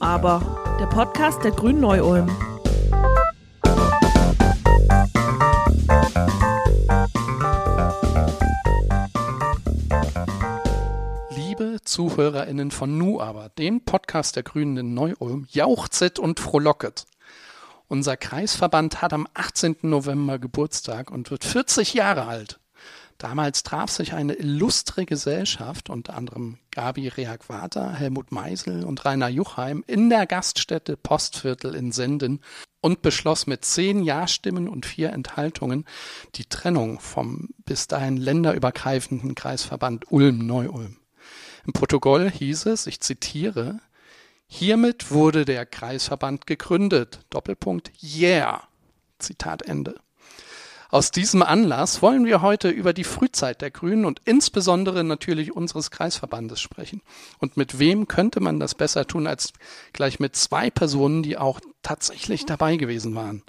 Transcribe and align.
Aber, 0.00 0.76
der 0.78 0.86
Podcast 0.86 1.42
der 1.42 1.52
Grünen 1.52 1.80
Neu-Ulm. 1.80 2.28
Liebe 11.30 11.78
ZuhörerInnen 11.82 12.70
von 12.70 12.98
Nu 12.98 13.20
aber, 13.20 13.48
dem 13.50 13.84
Podcast 13.84 14.36
der 14.36 14.42
Grünen 14.42 14.76
in 14.76 14.94
Neu-Ulm, 14.94 15.46
jauchzet 15.48 16.18
und 16.18 16.40
frohlocket. 16.40 17.06
Unser 17.88 18.18
Kreisverband 18.18 19.00
hat 19.00 19.14
am 19.14 19.26
18. 19.32 19.76
November 19.82 20.38
Geburtstag 20.38 21.10
und 21.10 21.30
wird 21.30 21.44
40 21.44 21.94
Jahre 21.94 22.26
alt. 22.26 22.60
Damals 23.18 23.62
traf 23.62 23.90
sich 23.90 24.12
eine 24.12 24.34
illustre 24.34 25.06
Gesellschaft, 25.06 25.88
unter 25.88 26.14
anderem 26.14 26.58
Gabi 26.70 27.08
Reagwata, 27.08 27.92
Helmut 27.92 28.30
Meisel 28.30 28.84
und 28.84 29.04
Rainer 29.04 29.28
Juchheim, 29.28 29.82
in 29.86 30.10
der 30.10 30.26
Gaststätte 30.26 30.96
Postviertel 30.96 31.74
in 31.74 31.92
Senden 31.92 32.40
und 32.82 33.02
beschloss 33.02 33.46
mit 33.46 33.64
zehn 33.64 34.02
Ja-Stimmen 34.02 34.68
und 34.68 34.84
vier 34.84 35.12
Enthaltungen 35.12 35.86
die 36.34 36.44
Trennung 36.44 37.00
vom 37.00 37.48
bis 37.64 37.88
dahin 37.88 38.18
länderübergreifenden 38.18 39.34
Kreisverband 39.34 40.12
Ulm-Neu-Ulm. 40.12 40.98
Im 41.66 41.72
Protokoll 41.72 42.30
hieß 42.30 42.66
es, 42.66 42.86
ich 42.86 43.00
zitiere, 43.00 43.80
Hiermit 44.48 45.10
wurde 45.10 45.44
der 45.44 45.66
Kreisverband 45.66 46.46
gegründet. 46.46 47.20
Doppelpunkt 47.30 47.90
Yeah. 48.02 48.62
Zitat 49.18 49.62
Ende. 49.62 49.98
Aus 50.88 51.10
diesem 51.10 51.42
Anlass 51.42 52.00
wollen 52.00 52.26
wir 52.26 52.42
heute 52.42 52.68
über 52.68 52.92
die 52.92 53.02
Frühzeit 53.02 53.60
der 53.60 53.72
Grünen 53.72 54.04
und 54.04 54.20
insbesondere 54.24 55.02
natürlich 55.02 55.50
unseres 55.50 55.90
Kreisverbandes 55.90 56.60
sprechen. 56.60 57.02
Und 57.38 57.56
mit 57.56 57.80
wem 57.80 58.06
könnte 58.06 58.38
man 58.38 58.60
das 58.60 58.76
besser 58.76 59.04
tun 59.06 59.26
als 59.26 59.52
gleich 59.92 60.20
mit 60.20 60.36
zwei 60.36 60.70
Personen, 60.70 61.24
die 61.24 61.38
auch 61.38 61.60
tatsächlich 61.82 62.46
dabei 62.46 62.76
gewesen 62.76 63.16
waren? 63.16 63.42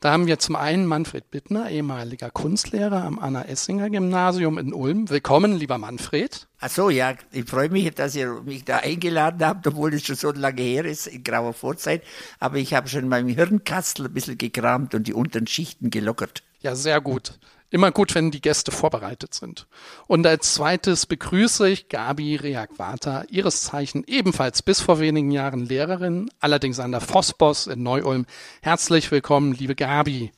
Da 0.00 0.12
haben 0.12 0.26
wir 0.26 0.38
zum 0.38 0.56
einen 0.56 0.84
Manfred 0.84 1.30
Bittner, 1.30 1.70
ehemaliger 1.70 2.30
Kunstlehrer 2.30 3.02
am 3.04 3.18
Anna-Essinger-Gymnasium 3.18 4.58
in 4.58 4.74
Ulm. 4.74 5.08
Willkommen, 5.08 5.56
lieber 5.56 5.78
Manfred. 5.78 6.46
Ach 6.60 6.68
so, 6.68 6.90
ja, 6.90 7.14
ich 7.32 7.46
freue 7.46 7.70
mich, 7.70 7.94
dass 7.94 8.14
ihr 8.14 8.42
mich 8.44 8.66
da 8.66 8.78
eingeladen 8.78 9.42
habt, 9.42 9.66
obwohl 9.66 9.94
es 9.94 10.04
schon 10.04 10.16
so 10.16 10.32
lange 10.32 10.60
her 10.60 10.84
ist, 10.84 11.06
in 11.06 11.24
grauer 11.24 11.54
Vorzeit. 11.54 12.02
Aber 12.38 12.58
ich 12.58 12.74
habe 12.74 12.88
schon 12.88 13.04
in 13.04 13.08
meinem 13.08 13.28
Hirnkastel 13.28 14.06
ein 14.06 14.12
bisschen 14.12 14.36
gekramt 14.36 14.94
und 14.94 15.06
die 15.06 15.14
unteren 15.14 15.46
Schichten 15.46 15.88
gelockert. 15.88 16.42
Ja, 16.66 16.74
sehr 16.74 17.00
gut. 17.00 17.38
Immer 17.70 17.92
gut, 17.92 18.16
wenn 18.16 18.32
die 18.32 18.40
Gäste 18.40 18.72
vorbereitet 18.72 19.34
sind. 19.34 19.68
Und 20.08 20.26
als 20.26 20.54
zweites 20.54 21.06
begrüße 21.06 21.68
ich 21.68 21.88
Gabi 21.88 22.34
Reagwata, 22.34 23.22
ihres 23.30 23.62
Zeichen 23.62 24.02
ebenfalls 24.08 24.62
bis 24.62 24.80
vor 24.80 24.98
wenigen 24.98 25.30
Jahren 25.30 25.64
Lehrerin, 25.64 26.28
allerdings 26.40 26.80
an 26.80 26.90
der 26.90 27.00
Phosbos 27.00 27.68
in 27.68 27.84
Neu-Ulm. 27.84 28.26
Herzlich 28.62 29.12
willkommen, 29.12 29.52
liebe 29.52 29.76
Gabi. 29.76 30.32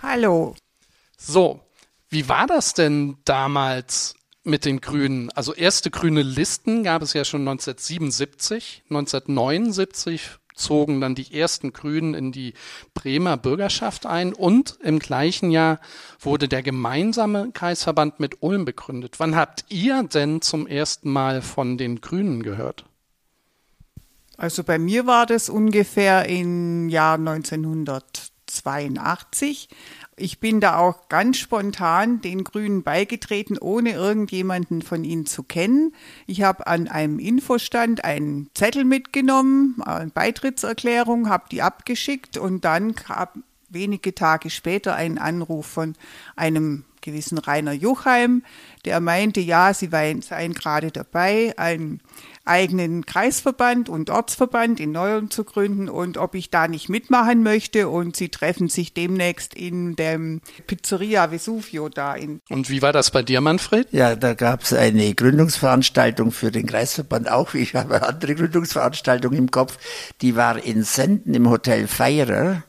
Hallo. 0.00 0.54
So, 1.16 1.58
wie 2.08 2.28
war 2.28 2.46
das 2.46 2.74
denn 2.74 3.16
damals 3.24 4.14
mit 4.44 4.64
den 4.64 4.80
Grünen? 4.80 5.28
Also 5.32 5.54
erste 5.54 5.90
grüne 5.90 6.22
Listen 6.22 6.84
gab 6.84 7.02
es 7.02 7.14
ja 7.14 7.24
schon 7.24 7.40
1977, 7.40 8.84
1979 8.90 10.38
zogen 10.58 11.00
dann 11.00 11.14
die 11.14 11.38
ersten 11.38 11.72
Grünen 11.72 12.14
in 12.14 12.32
die 12.32 12.54
Bremer 12.94 13.36
Bürgerschaft 13.36 14.06
ein 14.06 14.32
und 14.32 14.78
im 14.82 14.98
gleichen 14.98 15.50
Jahr 15.50 15.80
wurde 16.20 16.48
der 16.48 16.62
gemeinsame 16.62 17.50
Kreisverband 17.52 18.20
mit 18.20 18.42
Ulm 18.42 18.64
begründet. 18.64 19.16
Wann 19.18 19.36
habt 19.36 19.64
ihr 19.68 20.02
denn 20.02 20.42
zum 20.42 20.66
ersten 20.66 21.10
Mal 21.10 21.42
von 21.42 21.78
den 21.78 22.00
Grünen 22.00 22.42
gehört? 22.42 22.84
Also 24.36 24.62
bei 24.62 24.78
mir 24.78 25.06
war 25.06 25.26
das 25.26 25.48
ungefähr 25.48 26.28
im 26.28 26.88
Jahr 26.88 27.18
1982. 28.48 29.68
Ich 30.16 30.40
bin 30.40 30.60
da 30.60 30.78
auch 30.78 31.08
ganz 31.08 31.38
spontan 31.38 32.20
den 32.20 32.44
Grünen 32.44 32.82
beigetreten, 32.82 33.58
ohne 33.58 33.92
irgendjemanden 33.92 34.82
von 34.82 35.04
ihnen 35.04 35.26
zu 35.26 35.42
kennen. 35.42 35.94
Ich 36.26 36.42
habe 36.42 36.66
an 36.66 36.88
einem 36.88 37.18
Infostand 37.18 38.04
einen 38.04 38.50
Zettel 38.54 38.84
mitgenommen, 38.84 39.80
eine 39.82 40.10
Beitrittserklärung, 40.10 41.28
habe 41.28 41.44
die 41.50 41.62
abgeschickt 41.62 42.36
und 42.36 42.64
dann 42.64 42.94
gab 42.94 43.38
wenige 43.68 44.14
Tage 44.14 44.50
später 44.50 44.94
einen 44.94 45.18
Anruf 45.18 45.66
von 45.66 45.94
einem 46.36 46.84
gewissen 47.00 47.38
Rainer 47.38 47.72
Juchheim, 47.72 48.42
der 48.84 49.00
meinte, 49.00 49.40
ja, 49.40 49.72
sie 49.72 49.88
seien 49.88 50.54
gerade 50.54 50.90
dabei, 50.90 51.54
einen 51.56 52.00
eigenen 52.48 53.06
Kreisverband 53.06 53.88
und 53.88 54.10
Ortsverband 54.10 54.80
in 54.80 54.92
Neuem 54.92 55.30
zu 55.30 55.44
gründen 55.44 55.88
und 55.88 56.18
ob 56.18 56.34
ich 56.34 56.50
da 56.50 56.68
nicht 56.68 56.88
mitmachen 56.88 57.42
möchte. 57.42 57.88
Und 57.88 58.16
sie 58.16 58.28
treffen 58.30 58.68
sich 58.68 58.94
demnächst 58.94 59.54
in 59.54 59.96
der 59.96 60.18
Pizzeria 60.66 61.30
Vesuvio 61.30 61.88
da 61.88 62.14
in. 62.14 62.40
Und 62.48 62.70
wie 62.70 62.82
war 62.82 62.92
das 62.92 63.10
bei 63.10 63.22
dir, 63.22 63.40
Manfred? 63.40 63.88
Ja, 63.92 64.16
da 64.16 64.34
gab 64.34 64.62
es 64.62 64.72
eine 64.72 65.14
Gründungsveranstaltung 65.14 66.32
für 66.32 66.50
den 66.50 66.66
Kreisverband 66.66 67.30
auch. 67.30 67.54
Ich 67.54 67.74
habe 67.74 67.96
eine 67.96 68.06
andere 68.06 68.34
Gründungsveranstaltung 68.34 69.32
im 69.34 69.50
Kopf. 69.50 69.78
Die 70.22 70.34
war 70.36 70.62
in 70.62 70.82
Senden 70.82 71.34
im 71.34 71.50
Hotel 71.50 71.86
Feierer. 71.86 72.62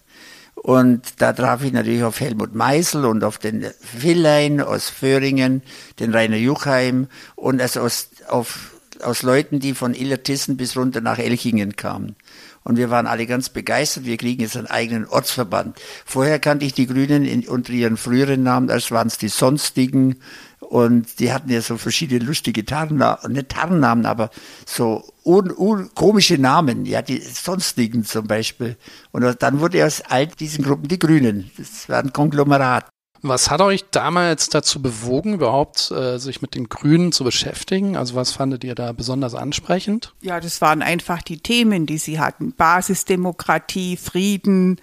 Und 0.56 1.22
da 1.22 1.32
traf 1.32 1.64
ich 1.64 1.72
natürlich 1.72 2.04
auf 2.04 2.20
Helmut 2.20 2.54
Meisel 2.54 3.06
und 3.06 3.24
auf 3.24 3.38
den 3.38 3.66
Villein 3.98 4.60
aus 4.60 4.90
Föhringen, 4.90 5.64
den 6.00 6.14
Rainer 6.14 6.36
Juchheim 6.36 7.08
und 7.36 7.62
also 7.62 7.80
aus, 7.80 8.10
auf, 8.28 8.72
aus 9.04 9.24
Leuten, 9.24 9.60
die 9.60 9.74
von 9.74 9.94
Illertissen 9.94 10.58
bis 10.58 10.76
runter 10.78 11.02
nach 11.02 11.20
Elchingen 11.20 11.76
kamen. 11.76 12.16
Und 12.64 12.78
wir 12.78 12.90
waren 12.90 13.08
alle 13.08 13.26
ganz 13.26 13.50
begeistert. 13.50 14.06
Wir 14.06 14.18
kriegen 14.18 14.42
jetzt 14.42 14.58
einen 14.58 14.68
eigenen 14.68 15.06
Ortsverband. 15.08 15.80
Vorher 16.06 16.40
kannte 16.40 16.66
ich 16.66 16.74
die 16.74 16.88
Grünen 16.88 17.26
in, 17.26 17.48
unter 17.48 17.74
ihren 17.74 17.98
früheren 17.98 18.44
Namen, 18.44 18.70
als 18.70 18.92
waren 18.92 19.08
es 19.08 19.18
die 19.18 19.30
Sonstigen. 19.30 20.18
Und 20.60 21.20
die 21.20 21.32
hatten 21.32 21.50
ja 21.50 21.62
so 21.62 21.78
verschiedene 21.78 22.24
lustige 22.24 22.66
Tarnnamen, 22.66 23.32
nicht 23.32 23.50
Tarnnamen, 23.50 24.06
aber 24.06 24.30
so 24.68 25.04
un, 25.24 25.52
un, 25.52 25.90
komische 25.96 26.38
Namen. 26.38 26.86
Ja, 26.86 27.02
die 27.02 27.22
Sonstigen 27.22 28.04
zum 28.04 28.28
Beispiel. 28.28 28.78
Und 29.12 29.42
dann 29.42 29.62
wurde 29.62 29.86
aus 29.86 30.02
all 30.02 30.28
diesen 30.28 30.64
Gruppen 30.64 30.88
die 30.88 31.00
Grünen. 31.00 31.50
Das 31.58 31.90
war 31.90 32.00
ein 32.00 32.14
Konglomerat. 32.14 32.86
Was 33.22 33.52
hat 33.52 33.60
euch 33.60 33.86
damals 33.92 34.48
dazu 34.50 34.82
bewogen, 34.82 35.34
überhaupt 35.34 35.92
äh, 35.92 36.18
sich 36.20 36.42
mit 36.42 36.56
den 36.56 36.70
Grünen 36.70 37.12
zu 37.12 37.24
beschäftigen? 37.24 37.98
Also 37.98 38.16
was 38.16 38.32
fandet 38.32 38.64
ihr 38.64 38.76
da 38.76 38.94
besonders 38.94 39.36
ansprechend? 39.36 40.14
Ja, 40.22 40.40
das 40.40 40.62
waren 40.62 40.82
einfach 40.82 41.22
die 41.22 41.40
Themen, 41.40 41.86
die 41.86 41.98
sie 41.98 42.20
hatten. 42.20 42.54
Basisdemokratie, 42.54 43.98
Frieden, 43.98 44.80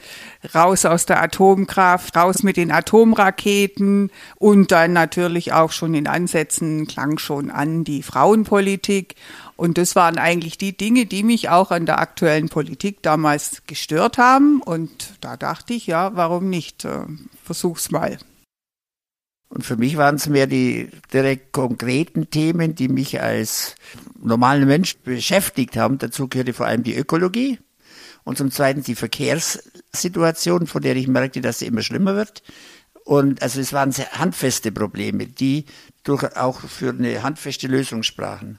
raus 0.54 0.84
aus 0.84 1.06
der 1.06 1.22
Atomkraft, 1.22 2.14
raus 2.16 2.42
mit 2.42 2.58
den 2.58 2.72
Atomraketen 2.72 4.10
und 4.36 4.70
dann 4.70 4.92
natürlich 4.92 5.54
auch 5.54 5.72
schon 5.72 5.94
in 5.94 6.06
Ansätzen 6.06 6.86
klang 6.86 7.18
schon 7.18 7.50
an 7.50 7.84
die 7.84 8.03
Frauenpolitik. 8.03 9.14
Und 9.56 9.78
das 9.78 9.96
waren 9.96 10.18
eigentlich 10.18 10.58
die 10.58 10.76
Dinge, 10.76 11.06
die 11.06 11.22
mich 11.22 11.48
auch 11.48 11.70
an 11.70 11.86
der 11.86 11.98
aktuellen 11.98 12.50
Politik 12.50 13.02
damals 13.02 13.62
gestört 13.66 14.18
haben. 14.18 14.60
Und 14.60 15.14
da 15.22 15.36
dachte 15.36 15.72
ich, 15.72 15.86
ja, 15.86 16.14
warum 16.14 16.50
nicht? 16.50 16.84
Äh, 16.84 17.06
versuch's 17.42 17.90
mal. 17.90 18.18
Und 19.48 19.64
für 19.64 19.76
mich 19.76 19.96
waren 19.96 20.16
es 20.16 20.28
mehr 20.28 20.46
die 20.46 20.90
direkt 21.12 21.52
konkreten 21.52 22.28
Themen, 22.30 22.74
die 22.74 22.88
mich 22.88 23.22
als 23.22 23.76
normalen 24.20 24.66
Mensch 24.66 24.98
beschäftigt 24.98 25.76
haben. 25.76 25.98
Dazu 25.98 26.28
gehörte 26.28 26.52
vor 26.52 26.66
allem 26.66 26.82
die 26.82 26.96
Ökologie 26.96 27.58
und 28.24 28.36
zum 28.36 28.50
Zweiten 28.50 28.82
die 28.82 28.96
Verkehrssituation, 28.96 30.66
von 30.66 30.82
der 30.82 30.96
ich 30.96 31.08
merkte, 31.08 31.40
dass 31.40 31.60
sie 31.60 31.66
immer 31.66 31.82
schlimmer 31.82 32.16
wird. 32.16 32.42
Und 33.04 33.40
also 33.40 33.60
es 33.60 33.72
waren 33.72 33.92
sehr 33.92 34.10
handfeste 34.12 34.72
Probleme, 34.72 35.26
die 35.26 35.64
durch 36.02 36.36
auch 36.36 36.60
für 36.60 36.90
eine 36.90 37.22
handfeste 37.22 37.68
Lösung 37.68 38.02
sprachen. 38.02 38.58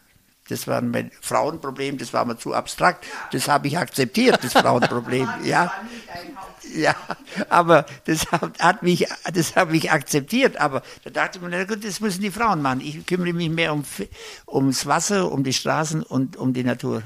Das 0.49 0.67
war 0.67 0.81
mein 0.81 1.11
Frauenproblem, 1.21 1.97
das 1.97 2.13
war 2.13 2.25
mir 2.25 2.38
zu 2.38 2.53
abstrakt. 2.53 3.05
Das 3.31 3.47
habe 3.47 3.67
ich 3.67 3.77
akzeptiert, 3.77 4.39
das 4.44 4.53
Frauenproblem. 4.53 5.27
Ja, 5.44 5.71
ja, 6.75 6.95
aber 7.49 7.85
das 8.05 8.31
hat, 8.31 8.59
hat 8.59 8.83
mich, 8.83 9.07
das 9.33 9.55
habe 9.55 9.77
ich 9.77 9.91
akzeptiert. 9.91 10.57
Aber 10.57 10.81
da 11.03 11.09
dachte 11.09 11.38
ich 11.38 11.44
mir, 11.44 11.49
na 11.49 11.63
gut, 11.63 11.83
das 11.83 11.99
müssen 11.99 12.21
die 12.21 12.31
Frauen 12.31 12.61
machen. 12.61 12.81
Ich 12.81 13.05
kümmere 13.05 13.33
mich 13.33 13.49
mehr 13.49 13.73
um, 13.73 13.83
ums 14.47 14.85
Wasser, 14.85 15.31
um 15.31 15.44
die 15.44 15.53
Straßen 15.53 16.03
und 16.03 16.35
um 16.38 16.53
die 16.53 16.63
Natur. 16.63 17.03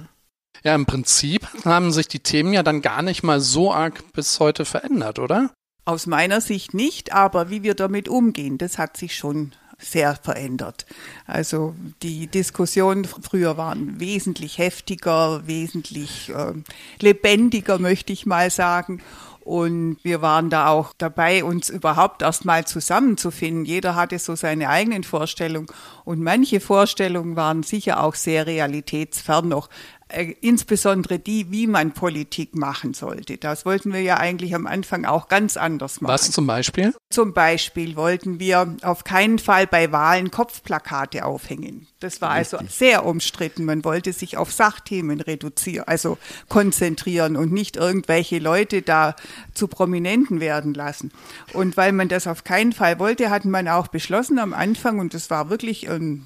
Ja, 0.64 0.76
im 0.76 0.86
Prinzip 0.86 1.48
haben 1.66 1.92
sich 1.92 2.08
die 2.08 2.20
Themen 2.20 2.54
ja 2.54 2.64
dann 2.64 2.82
gar 2.82 3.02
nicht 3.02 3.24
mal 3.24 3.40
so 3.40 3.74
arg 3.74 4.04
bis 4.14 4.40
heute 4.40 4.66
verändert, 4.66 5.20
oder? 5.20 5.52
Aus 5.86 6.06
meiner 6.06 6.42
Sicht 6.42 6.74
nicht, 6.76 7.14
aber 7.14 7.50
wie 7.50 7.64
wir 7.64 7.74
damit 7.74 8.08
umgehen, 8.08 8.60
das 8.60 8.78
hat 8.78 8.98
sich 8.98 9.16
schon 9.16 9.54
sehr 9.82 10.16
verändert. 10.16 10.86
Also 11.26 11.76
die 12.02 12.28
Diskussionen 12.28 13.06
früher 13.06 13.58
waren 13.58 14.00
wesentlich 14.00 14.58
heftiger, 14.58 15.48
wesentlich 15.48 16.30
äh, 16.30 16.54
lebendiger, 17.00 17.80
möchte 17.80 18.14
ich 18.14 18.26
mal 18.26 18.50
sagen. 18.50 19.02
Und 19.44 19.98
wir 20.04 20.22
waren 20.22 20.52
da 20.52 20.68
auch 20.68 20.94
dabei, 20.96 21.44
uns 21.44 21.70
überhaupt 21.70 22.22
erstmal 22.22 22.66
zusammenzufinden. 22.66 23.66
Jeder 23.66 23.96
hatte 23.96 24.20
so 24.20 24.36
seine 24.36 24.70
eigenen 24.70 25.04
Vorstellungen. 25.04 25.68
Und 26.06 26.22
manche 26.22 26.60
Vorstellungen 26.60 27.36
waren 27.36 27.64
sicher 27.64 28.04
auch 28.04 28.14
sehr 28.14 28.46
realitätsfern 28.46 29.48
noch. 29.48 29.70
Äh, 30.12 30.36
insbesondere 30.42 31.20
die, 31.20 31.52
wie 31.52 31.68
man 31.68 31.94
Politik 31.94 32.56
machen 32.56 32.94
sollte. 32.94 33.38
Das 33.38 33.66
wollten 33.66 33.94
wir 33.94 34.02
ja 34.02 34.18
eigentlich 34.18 34.54
am 34.54 34.68
Anfang 34.68 35.06
auch 35.06 35.28
ganz 35.28 35.58
anders 35.58 36.02
machen. 36.02 36.14
Was 36.14 36.32
zum 36.32 36.48
Beispiel? 36.48 36.94
Zum 37.10 37.34
Beispiel 37.34 37.96
wollten 37.96 38.40
wir 38.40 38.76
auf 38.82 39.04
keinen 39.04 39.40
Fall 39.40 39.68
bei 39.68 39.92
Wahlen 39.92 40.32
Kopfplakate 40.32 41.26
aufhängen. 41.26 41.88
Das 42.00 42.22
war 42.22 42.32
also 42.32 42.58
sehr 42.68 43.06
umstritten. 43.06 43.66
Man 43.66 43.86
wollte 43.86 44.12
sich 44.12 44.38
auf 44.38 44.52
Sachthemen 44.52 45.22
reduzieren, 45.22 45.88
also 45.88 46.18
konzentrieren 46.50 47.36
und 47.36 47.52
nicht 47.52 47.76
irgendwelche 47.76 48.40
Leute 48.40 48.82
da 48.82 49.16
zu 49.54 49.68
Prominenten 49.68 50.40
werden 50.40 50.74
lassen. 50.74 51.12
Und 51.54 51.78
weil 51.78 51.92
man 51.92 52.08
das 52.08 52.28
auf 52.28 52.44
keinen 52.44 52.74
Fall 52.74 53.00
wollte, 53.00 53.30
hat 53.30 53.46
man 53.46 53.68
auch 53.68 53.88
beschlossen 53.88 54.40
am 54.40 54.54
Anfang, 54.54 55.00
und 55.00 55.14
das 55.14 55.30
war 55.30 55.50
wirklich 55.50 55.90
ein 55.90 56.26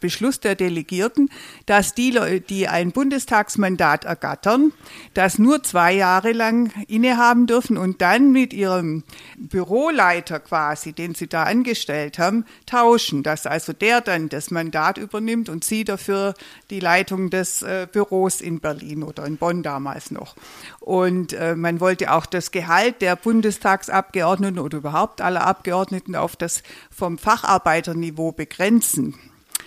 Beschluss 0.00 0.40
der 0.40 0.54
Delegierten, 0.54 1.30
dass 1.66 1.94
die 1.94 2.06
die 2.48 2.68
ein 2.68 2.92
Bundestagsmandat 2.92 4.04
ergattern, 4.04 4.72
das 5.14 5.38
nur 5.38 5.62
zwei 5.62 5.92
Jahre 5.92 6.32
lang 6.32 6.72
innehaben 6.88 7.46
dürfen 7.46 7.76
und 7.76 8.00
dann 8.00 8.32
mit 8.32 8.52
ihrem 8.52 9.04
Büroleiter 9.36 10.40
quasi, 10.40 10.92
den 10.92 11.14
sie 11.14 11.26
da 11.26 11.44
angestellt 11.44 12.18
haben, 12.18 12.44
tauschen, 12.66 13.22
dass 13.22 13.46
also 13.46 13.72
der 13.72 14.00
dann 14.00 14.28
das 14.28 14.50
Mandat 14.50 14.98
übernimmt 14.98 15.48
und 15.48 15.64
sie 15.64 15.84
dafür 15.84 16.34
die 16.70 16.80
Leitung 16.80 17.30
des 17.30 17.62
äh, 17.62 17.86
Büros 17.90 18.40
in 18.40 18.60
Berlin 18.60 19.02
oder 19.02 19.24
in 19.26 19.36
Bonn 19.36 19.62
damals 19.62 20.10
noch. 20.10 20.36
Und 20.80 21.32
äh, 21.32 21.56
man 21.56 21.80
wollte 21.80 22.12
auch 22.12 22.26
das 22.26 22.50
Gehalt 22.50 23.02
der 23.02 23.16
Bundestagsabgeordneten 23.16 24.58
oder 24.58 24.78
überhaupt 24.78 25.20
aller 25.20 25.46
Abgeordneten 25.46 26.14
auf 26.14 26.36
das 26.36 26.62
vom 26.90 27.18
Facharbeiterniveau 27.18 28.32
begrenzen. 28.32 29.14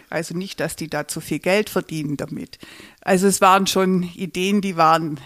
Also 0.09 0.35
nicht, 0.35 0.59
dass 0.59 0.75
die 0.75 0.89
da 0.89 1.07
zu 1.07 1.21
viel 1.21 1.39
Geld 1.39 1.69
verdienen 1.69 2.17
damit. 2.17 2.59
Also 3.01 3.27
es 3.27 3.41
waren 3.41 3.67
schon 3.67 4.03
Ideen, 4.03 4.61
die 4.61 4.75
waren 4.75 5.19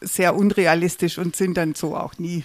sehr 0.00 0.36
unrealistisch 0.36 1.18
und 1.18 1.36
sind 1.36 1.56
dann 1.56 1.74
so 1.74 1.96
auch 1.96 2.18
nie 2.18 2.44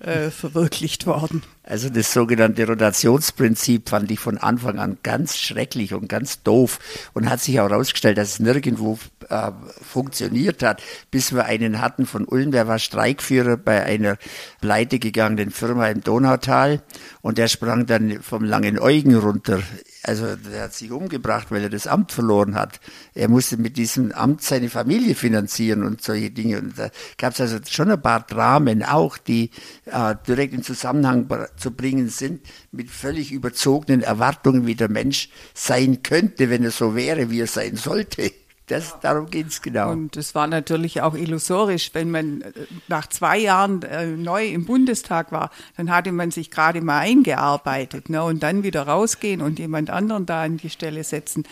äh, 0.00 0.30
verwirklicht 0.30 1.06
worden. 1.06 1.42
Also 1.68 1.90
das 1.90 2.14
sogenannte 2.14 2.66
Rotationsprinzip 2.66 3.90
fand 3.90 4.10
ich 4.10 4.18
von 4.18 4.38
Anfang 4.38 4.78
an 4.78 4.96
ganz 5.02 5.36
schrecklich 5.36 5.92
und 5.92 6.08
ganz 6.08 6.42
doof 6.42 6.78
und 7.12 7.28
hat 7.28 7.40
sich 7.40 7.60
auch 7.60 7.68
herausgestellt, 7.68 8.16
dass 8.16 8.30
es 8.30 8.40
nirgendwo 8.40 8.98
äh, 9.28 9.52
funktioniert 9.82 10.62
hat, 10.62 10.82
bis 11.10 11.34
wir 11.34 11.44
einen 11.44 11.82
hatten 11.82 12.06
von 12.06 12.24
Ulm, 12.24 12.52
der 12.52 12.68
war 12.68 12.78
Streikführer 12.78 13.58
bei 13.58 13.84
einer 13.84 14.16
pleite 14.62 14.98
gegangenen 14.98 15.50
Firma 15.50 15.88
im 15.88 16.02
Donautal 16.02 16.80
und 17.20 17.36
der 17.36 17.48
sprang 17.48 17.84
dann 17.84 18.22
vom 18.22 18.44
Langen 18.44 18.78
Eugen 18.78 19.14
runter 19.14 19.62
also 20.08 20.36
der 20.36 20.62
hat 20.64 20.74
sich 20.74 20.90
umgebracht, 20.90 21.48
weil 21.50 21.62
er 21.62 21.70
das 21.70 21.86
Amt 21.86 22.12
verloren 22.12 22.54
hat. 22.54 22.80
Er 23.14 23.28
musste 23.28 23.56
mit 23.56 23.76
diesem 23.76 24.12
Amt 24.12 24.42
seine 24.42 24.70
Familie 24.70 25.14
finanzieren 25.14 25.82
und 25.82 26.02
solche 26.02 26.30
Dinge. 26.30 26.60
Und 26.60 26.78
da 26.78 26.90
gab 27.18 27.34
es 27.34 27.40
also 27.40 27.58
schon 27.68 27.90
ein 27.90 28.00
paar 28.00 28.20
Dramen 28.20 28.82
auch, 28.82 29.18
die 29.18 29.50
äh, 29.86 30.14
direkt 30.26 30.54
in 30.54 30.62
Zusammenhang 30.62 31.28
zu 31.58 31.70
bringen 31.70 32.08
sind 32.08 32.40
mit 32.72 32.90
völlig 32.90 33.32
überzogenen 33.32 34.02
Erwartungen, 34.02 34.66
wie 34.66 34.74
der 34.74 34.88
Mensch 34.88 35.28
sein 35.54 36.02
könnte, 36.02 36.50
wenn 36.50 36.64
er 36.64 36.70
so 36.70 36.94
wäre, 36.94 37.30
wie 37.30 37.40
er 37.40 37.46
sein 37.46 37.76
sollte. 37.76 38.32
Das, 38.68 39.00
darum 39.00 39.30
geht 39.30 39.48
es 39.48 39.62
genau. 39.62 39.90
Und 39.90 40.16
es 40.18 40.34
war 40.34 40.46
natürlich 40.46 41.00
auch 41.00 41.14
illusorisch, 41.14 41.90
wenn 41.94 42.10
man 42.10 42.42
äh, 42.42 42.52
nach 42.86 43.06
zwei 43.08 43.38
Jahren 43.38 43.82
äh, 43.82 44.06
neu 44.08 44.46
im 44.46 44.66
Bundestag 44.66 45.32
war, 45.32 45.50
dann 45.78 45.90
hatte 45.90 46.12
man 46.12 46.30
sich 46.30 46.50
gerade 46.50 46.82
mal 46.82 46.98
eingearbeitet 46.98 48.10
ne, 48.10 48.22
und 48.22 48.42
dann 48.42 48.62
wieder 48.62 48.82
rausgehen 48.82 49.40
und 49.40 49.58
jemand 49.58 49.88
anderen 49.88 50.26
da 50.26 50.42
an 50.42 50.58
die 50.58 50.68
Stelle 50.68 51.02
setzen 51.02 51.44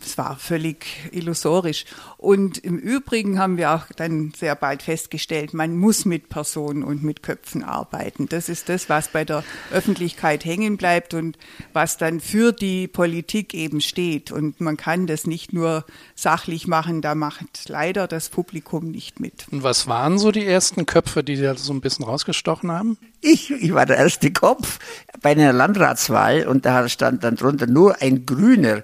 es 0.00 0.18
war 0.18 0.36
völlig 0.36 0.86
illusorisch. 1.12 1.84
Und 2.16 2.58
im 2.58 2.78
Übrigen 2.78 3.38
haben 3.38 3.56
wir 3.56 3.72
auch 3.72 3.86
dann 3.96 4.32
sehr 4.36 4.54
bald 4.54 4.82
festgestellt, 4.82 5.54
man 5.54 5.76
muss 5.76 6.04
mit 6.04 6.28
Personen 6.28 6.82
und 6.82 7.02
mit 7.02 7.22
Köpfen 7.22 7.62
arbeiten. 7.62 8.28
Das 8.28 8.48
ist 8.48 8.68
das, 8.68 8.88
was 8.88 9.08
bei 9.08 9.24
der 9.24 9.44
Öffentlichkeit 9.72 10.44
hängen 10.44 10.76
bleibt 10.76 11.14
und 11.14 11.38
was 11.72 11.98
dann 11.98 12.20
für 12.20 12.52
die 12.52 12.88
Politik 12.88 13.54
eben 13.54 13.80
steht. 13.80 14.32
Und 14.32 14.60
man 14.60 14.76
kann 14.76 15.06
das 15.06 15.26
nicht 15.26 15.52
nur 15.52 15.84
sachlich 16.14 16.66
machen, 16.66 17.02
da 17.02 17.14
macht 17.14 17.68
leider 17.68 18.06
das 18.08 18.28
Publikum 18.28 18.90
nicht 18.90 19.20
mit. 19.20 19.46
Und 19.50 19.62
was 19.62 19.86
waren 19.86 20.18
so 20.18 20.32
die 20.32 20.46
ersten 20.46 20.86
Köpfe, 20.86 21.22
die 21.22 21.36
da 21.36 21.56
so 21.56 21.72
ein 21.72 21.80
bisschen 21.80 22.04
rausgestochen 22.04 22.70
haben? 22.70 22.98
Ich, 23.20 23.50
ich 23.50 23.74
war 23.74 23.86
der 23.86 23.96
erste 23.96 24.32
Kopf 24.32 24.78
bei 25.20 25.30
einer 25.30 25.52
Landratswahl 25.52 26.46
und 26.46 26.66
da 26.66 26.88
stand 26.88 27.24
dann 27.24 27.36
drunter 27.36 27.66
nur 27.66 28.00
ein 28.00 28.26
Grüner 28.26 28.82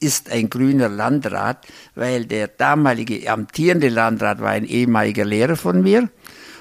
ist 0.00 0.30
ein 0.30 0.50
grüner 0.50 0.88
Landrat, 0.88 1.66
weil 1.94 2.26
der 2.26 2.48
damalige 2.48 3.30
amtierende 3.30 3.88
Landrat 3.88 4.40
war 4.40 4.50
ein 4.50 4.64
ehemaliger 4.64 5.24
Lehrer 5.24 5.56
von 5.56 5.82
mir. 5.82 6.08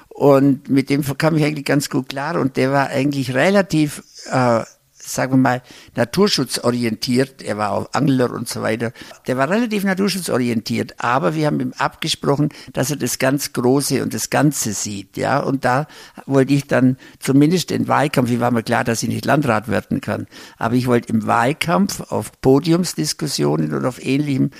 Und 0.09 0.69
mit 0.69 0.89
dem 0.89 1.03
kam 1.17 1.37
ich 1.37 1.43
eigentlich 1.43 1.65
ganz 1.65 1.89
gut 1.89 2.09
klar. 2.09 2.39
Und 2.39 2.57
der 2.57 2.71
war 2.71 2.87
eigentlich 2.87 3.33
relativ 3.33 4.03
äh, 4.31 4.61
sagen 5.05 5.33
wir 5.33 5.37
mal, 5.37 5.61
naturschutzorientiert. 5.95 7.41
Er 7.41 7.57
war 7.57 7.71
auch 7.71 7.89
Angler 7.93 8.31
und 8.31 8.47
so 8.47 8.61
weiter. 8.61 8.91
Der 9.27 9.37
war 9.37 9.49
relativ 9.49 9.83
naturschutzorientiert, 9.83 10.95
aber 10.99 11.35
wir 11.35 11.47
haben 11.47 11.59
ihm 11.59 11.73
abgesprochen, 11.77 12.49
dass 12.71 12.91
er 12.91 12.97
das 12.97 13.19
ganz 13.19 13.53
Große 13.53 14.01
und 14.01 14.13
das 14.13 14.29
Ganze 14.29 14.73
sieht, 14.73 15.17
ja. 15.17 15.39
Und 15.39 15.65
da 15.65 15.87
wollte 16.25 16.53
ich 16.53 16.67
dann 16.67 16.97
zumindest 17.19 17.69
den 17.69 17.87
Wahlkampf, 17.87 18.29
wie 18.29 18.39
war 18.39 18.51
mir 18.51 18.63
klar, 18.63 18.83
dass 18.83 19.03
ich 19.03 19.09
nicht 19.09 19.25
Landrat 19.25 19.67
werden 19.67 20.01
kann, 20.01 20.27
aber 20.57 20.75
ich 20.75 20.87
wollte 20.87 21.13
im 21.13 21.27
Wahlkampf 21.27 22.11
auf 22.11 22.31
Podiumsdiskussionen 22.41 23.73
und 23.73 23.85
auf 23.85 24.03
ähnlichem 24.03 24.51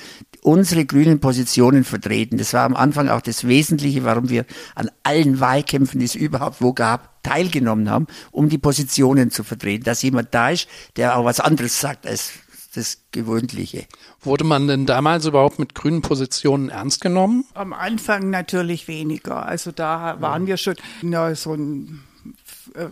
unsere 0.44 0.84
grünen 0.84 1.20
Positionen 1.20 1.84
vertreten. 1.84 2.36
Das 2.36 2.52
war 2.52 2.64
am 2.64 2.76
Anfang 2.76 3.08
auch 3.08 3.22
das 3.22 3.48
Wesentliche, 3.48 4.04
warum 4.04 4.28
wir 4.28 4.44
an 4.74 4.90
allen 5.02 5.40
Wahlkämpfen, 5.40 6.00
die 6.00 6.04
es 6.04 6.14
überhaupt 6.14 6.60
wo 6.60 6.74
gab, 6.74 7.22
teilgenommen 7.22 7.88
haben, 7.88 8.06
um 8.30 8.50
die 8.50 8.58
Positionen 8.58 9.30
zu 9.30 9.42
vertreten. 9.42 9.84
Dass 9.84 10.02
jemand 10.02 10.34
da 10.34 10.50
ist, 10.50 10.68
der 10.96 11.16
auch 11.16 11.24
was 11.24 11.40
anderes 11.40 11.80
sagt 11.80 12.06
als 12.06 12.32
das 12.74 13.04
Gewöhnliche. 13.10 13.86
Wurde 14.20 14.44
man 14.44 14.68
denn 14.68 14.84
damals 14.84 15.24
überhaupt 15.24 15.58
mit 15.58 15.74
grünen 15.74 16.02
Positionen 16.02 16.68
ernst 16.68 17.00
genommen? 17.00 17.46
Am 17.54 17.72
Anfang 17.72 18.28
natürlich 18.28 18.86
weniger. 18.86 19.46
Also 19.46 19.72
da 19.72 20.20
waren 20.20 20.42
ja. 20.42 20.48
wir 20.48 20.56
schon 20.58 20.74
na, 21.00 21.34
so 21.34 21.54
ein 21.54 22.02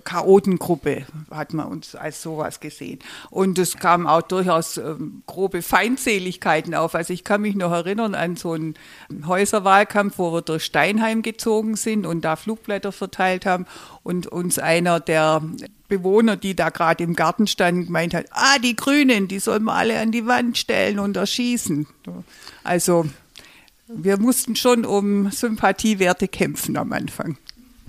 Chaotengruppe 0.05 1.07
hat 1.31 1.53
man 1.53 1.67
uns 1.67 1.95
als 1.95 2.23
sowas 2.23 2.61
gesehen. 2.61 2.99
Und 3.31 3.59
es 3.59 3.77
kamen 3.77 4.07
auch 4.07 4.23
durchaus 4.23 4.77
ähm, 4.77 5.23
grobe 5.27 5.63
Feindseligkeiten 5.63 6.75
auf. 6.75 6.95
Also 6.95 7.13
ich 7.13 7.25
kann 7.25 7.43
mich 7.43 7.55
noch 7.55 7.73
erinnern 7.73 8.15
an 8.15 8.37
so 8.37 8.53
einen 8.53 8.75
Häuserwahlkampf, 9.27 10.19
wo 10.19 10.33
wir 10.33 10.43
durch 10.43 10.65
Steinheim 10.65 11.23
gezogen 11.23 11.77
sind 11.77 12.07
und 12.07 12.23
da 12.23 12.37
Flugblätter 12.37 12.93
verteilt 12.93 13.47
haben 13.47 13.67
und 14.03 14.27
uns 14.27 14.59
einer 14.59 15.01
der 15.01 15.43
Bewohner, 15.89 16.37
die 16.37 16.57
da 16.57 16.71
gerade 16.71 17.05
im 17.05 17.15
Garten 17.15 17.47
standen, 17.47 17.87
gemeint 17.87 18.15
hat, 18.15 18.27
ah, 18.31 18.59
die 18.59 18.77
Grünen, 18.77 19.29
die 19.29 19.39
sollen 19.39 19.65
wir 19.65 19.75
alle 19.75 20.01
an 20.01 20.11
die 20.11 20.27
Wand 20.27 20.57
stellen 20.57 20.99
und 20.99 21.17
erschießen. 21.17 21.87
Also 22.65 23.07
wir 23.89 24.19
mussten 24.19 24.57
schon 24.57 24.87
um 24.87 25.31
Sympathiewerte 25.31 26.29
kämpfen 26.29 26.77
am 26.77 26.93
Anfang. 26.93 27.37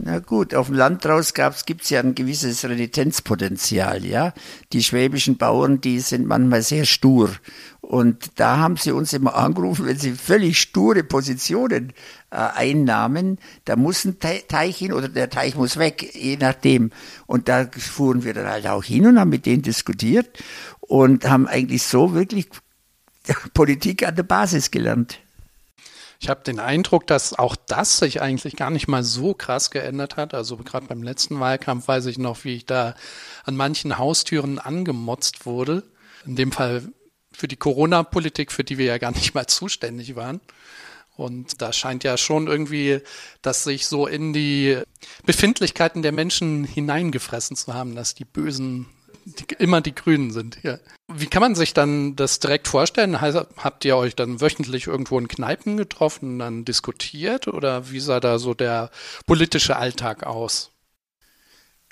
Na 0.05 0.19
gut, 0.19 0.53
auf 0.53 0.67
dem 0.67 0.75
Land 0.75 1.05
draus 1.05 1.33
gibt 1.33 1.83
es 1.83 1.89
ja 1.89 2.01
ein 2.01 2.13
gewisses 2.13 2.65
Renitenzpotenzial, 2.65 4.03
ja. 4.03 4.33
Die 4.73 4.83
schwäbischen 4.83 5.37
Bauern, 5.37 5.79
die 5.79 6.01
sind 6.01 6.27
manchmal 6.27 6.61
sehr 6.61 6.83
stur. 6.83 7.31
Und 7.79 8.31
da 8.35 8.57
haben 8.57 8.75
sie 8.75 8.91
uns 8.91 9.13
immer 9.13 9.35
angerufen, 9.35 9.85
wenn 9.85 9.97
sie 9.97 10.11
völlig 10.11 10.59
sture 10.59 11.05
Positionen 11.05 11.93
äh, 12.31 12.35
einnahmen, 12.35 13.37
da 13.63 13.77
muss 13.77 14.03
ein 14.03 14.17
Teich 14.19 14.75
hin 14.75 14.91
oder 14.91 15.07
der 15.07 15.29
Teich 15.29 15.55
muss 15.55 15.77
weg, 15.77 16.13
je 16.13 16.35
nachdem. 16.35 16.91
Und 17.25 17.47
da 17.47 17.65
fuhren 17.71 18.25
wir 18.25 18.33
dann 18.33 18.47
halt 18.47 18.67
auch 18.67 18.83
hin 18.83 19.07
und 19.07 19.17
haben 19.17 19.29
mit 19.29 19.45
denen 19.45 19.61
diskutiert 19.61 20.37
und 20.81 21.29
haben 21.29 21.47
eigentlich 21.47 21.83
so 21.83 22.13
wirklich 22.13 22.49
Politik 23.53 24.05
an 24.05 24.17
der 24.17 24.23
Basis 24.23 24.69
gelernt. 24.69 25.22
Ich 26.23 26.29
habe 26.29 26.41
den 26.41 26.61
Eindruck, 26.61 27.05
dass 27.05 27.37
auch 27.37 27.57
das 27.67 27.97
sich 27.97 28.21
eigentlich 28.21 28.55
gar 28.55 28.69
nicht 28.69 28.87
mal 28.87 29.03
so 29.03 29.33
krass 29.33 29.71
geändert 29.71 30.15
hat. 30.15 30.33
Also 30.33 30.55
gerade 30.55 30.85
beim 30.85 31.03
letzten 31.03 31.41
Wahlkampf 31.41 31.89
weiß 31.89 32.05
ich 32.05 32.17
noch, 32.17 32.45
wie 32.45 32.55
ich 32.55 32.65
da 32.65 32.95
an 33.43 33.57
manchen 33.57 33.97
Haustüren 33.97 34.57
angemotzt 34.57 35.45
wurde. 35.45 35.83
In 36.25 36.37
dem 36.37 36.53
Fall 36.53 36.87
für 37.33 37.49
die 37.49 37.57
Corona-Politik, 37.57 38.53
für 38.53 38.63
die 38.63 38.77
wir 38.77 38.85
ja 38.85 38.99
gar 38.99 39.11
nicht 39.11 39.35
mal 39.35 39.47
zuständig 39.47 40.15
waren. 40.15 40.39
Und 41.17 41.61
da 41.61 41.73
scheint 41.73 42.05
ja 42.05 42.15
schon 42.15 42.47
irgendwie, 42.47 43.01
dass 43.41 43.65
sich 43.65 43.85
so 43.85 44.07
in 44.07 44.31
die 44.31 44.77
Befindlichkeiten 45.25 46.03
der 46.03 46.13
Menschen 46.13 46.63
hineingefressen 46.63 47.57
zu 47.57 47.73
haben, 47.73 47.95
dass 47.95 48.15
die 48.15 48.23
bösen 48.23 48.87
die, 49.25 49.53
immer 49.55 49.81
die 49.81 49.95
Grünen 49.95 50.31
sind. 50.31 50.59
Ja. 50.63 50.79
Wie 51.11 51.27
kann 51.27 51.41
man 51.41 51.55
sich 51.55 51.73
dann 51.73 52.15
das 52.15 52.39
direkt 52.39 52.67
vorstellen? 52.67 53.21
Habt 53.21 53.85
ihr 53.85 53.97
euch 53.97 54.15
dann 54.15 54.41
wöchentlich 54.41 54.87
irgendwo 54.87 55.17
in 55.19 55.27
Kneipen 55.27 55.77
getroffen, 55.77 56.39
dann 56.39 56.65
diskutiert 56.65 57.47
oder 57.47 57.91
wie 57.91 57.99
sah 57.99 58.19
da 58.19 58.39
so 58.39 58.53
der 58.53 58.89
politische 59.25 59.75
Alltag 59.75 60.23
aus? 60.25 60.71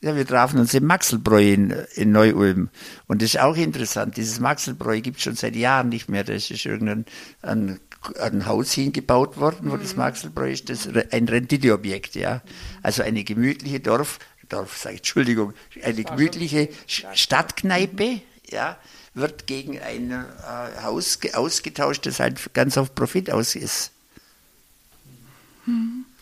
Ja, 0.03 0.15
wir 0.15 0.25
trafen 0.25 0.59
uns 0.59 0.73
im 0.73 0.87
Maxelbräu 0.87 1.53
in, 1.53 1.69
in 1.93 2.11
Neu-Ulm. 2.11 2.69
Und 3.07 3.21
das 3.21 3.35
ist 3.35 3.39
auch 3.39 3.55
interessant. 3.55 4.17
Dieses 4.17 4.39
Maxelbräu 4.39 4.99
gibt 4.99 5.17
es 5.17 5.23
schon 5.23 5.35
seit 5.35 5.55
Jahren 5.55 5.89
nicht 5.89 6.09
mehr. 6.09 6.23
Das 6.23 6.49
ist 6.49 6.65
irgendein 6.65 7.05
ein 7.43 7.79
ein 8.19 8.45
Haus 8.45 8.71
hingebaut 8.71 9.37
worden, 9.37 9.71
wo 9.71 9.77
das 9.77 9.95
Maxelbräu 9.95 10.51
ist, 10.51 10.69
das 10.69 10.87
ist 10.87 11.13
ein 11.13 11.27
Renditeobjekt, 11.27 12.15
ja. 12.15 12.41
Also 12.81 13.03
eine 13.03 13.23
gemütliche 13.23 13.79
Dorf, 13.79 14.17
Dorf, 14.51 14.77
sag 14.77 14.91
ich, 14.93 14.97
Entschuldigung, 14.99 15.53
eine 15.83 16.03
gemütliche 16.03 16.69
Stadtkneipe, 16.87 18.21
ja, 18.49 18.77
wird 19.13 19.47
gegen 19.47 19.79
ein 19.79 20.11
äh, 20.11 20.83
Haus 20.83 21.19
ausgetauscht, 21.33 22.05
das 22.05 22.19
halt 22.19 22.53
ganz 22.53 22.77
auf 22.77 22.95
Profit 22.95 23.31
aus 23.31 23.55
ist. 23.55 23.91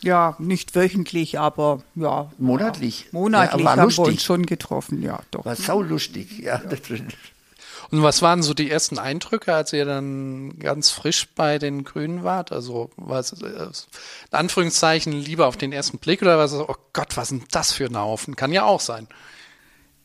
Ja, 0.02 0.36
nicht 0.38 0.74
wöchentlich, 0.74 1.38
aber 1.38 1.82
ja. 1.94 2.30
Monatlich. 2.38 3.08
Monatlich 3.12 3.64
ja, 3.64 3.70
haben 3.70 3.82
lustig. 3.82 4.04
wir 4.04 4.12
uns 4.12 4.22
schon 4.22 4.46
getroffen, 4.46 5.02
ja, 5.02 5.20
doch. 5.30 5.44
War 5.44 5.56
saulustig, 5.56 6.38
ja. 6.40 6.58
drin. 6.58 7.08
Und 7.90 8.02
was 8.02 8.22
waren 8.22 8.42
so 8.42 8.54
die 8.54 8.70
ersten 8.70 8.98
Eindrücke, 8.98 9.52
als 9.52 9.72
ihr 9.72 9.84
dann 9.84 10.58
ganz 10.58 10.90
frisch 10.90 11.28
bei 11.34 11.58
den 11.58 11.82
Grünen 11.82 12.22
wart? 12.22 12.52
Also 12.52 12.90
was 12.96 13.32
äh, 13.42 13.46
in 13.46 13.70
Anführungszeichen 14.30 15.12
lieber 15.12 15.46
auf 15.46 15.56
den 15.56 15.72
ersten 15.72 15.98
Blick 15.98 16.22
oder 16.22 16.38
was? 16.38 16.54
Oh 16.54 16.76
Gott, 16.92 17.16
was 17.16 17.30
denn 17.30 17.42
das 17.50 17.72
für 17.72 17.86
ein 17.86 17.98
Haufen? 17.98 18.36
Kann 18.36 18.52
ja 18.52 18.64
auch 18.64 18.80
sein. 18.80 19.08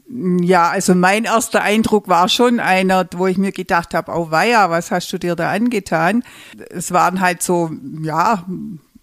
Ja, 0.08 0.70
also 0.70 0.94
mein 0.94 1.24
erster 1.26 1.64
Eindruck 1.64 2.08
war 2.08 2.30
schon 2.30 2.60
einer, 2.60 3.08
wo 3.16 3.26
ich 3.26 3.38
mir 3.38 3.52
gedacht 3.52 3.96
habe, 3.96 4.12
oh 4.12 4.30
weia, 4.30 4.70
was 4.70 4.92
hast 4.92 5.12
du 5.12 5.18
dir 5.18 5.36
da 5.36 5.52
angetan? 5.52 6.24
Es 6.70 6.92
waren 6.92 7.22
halt 7.22 7.42
so, 7.42 7.72
ja, 8.04 8.46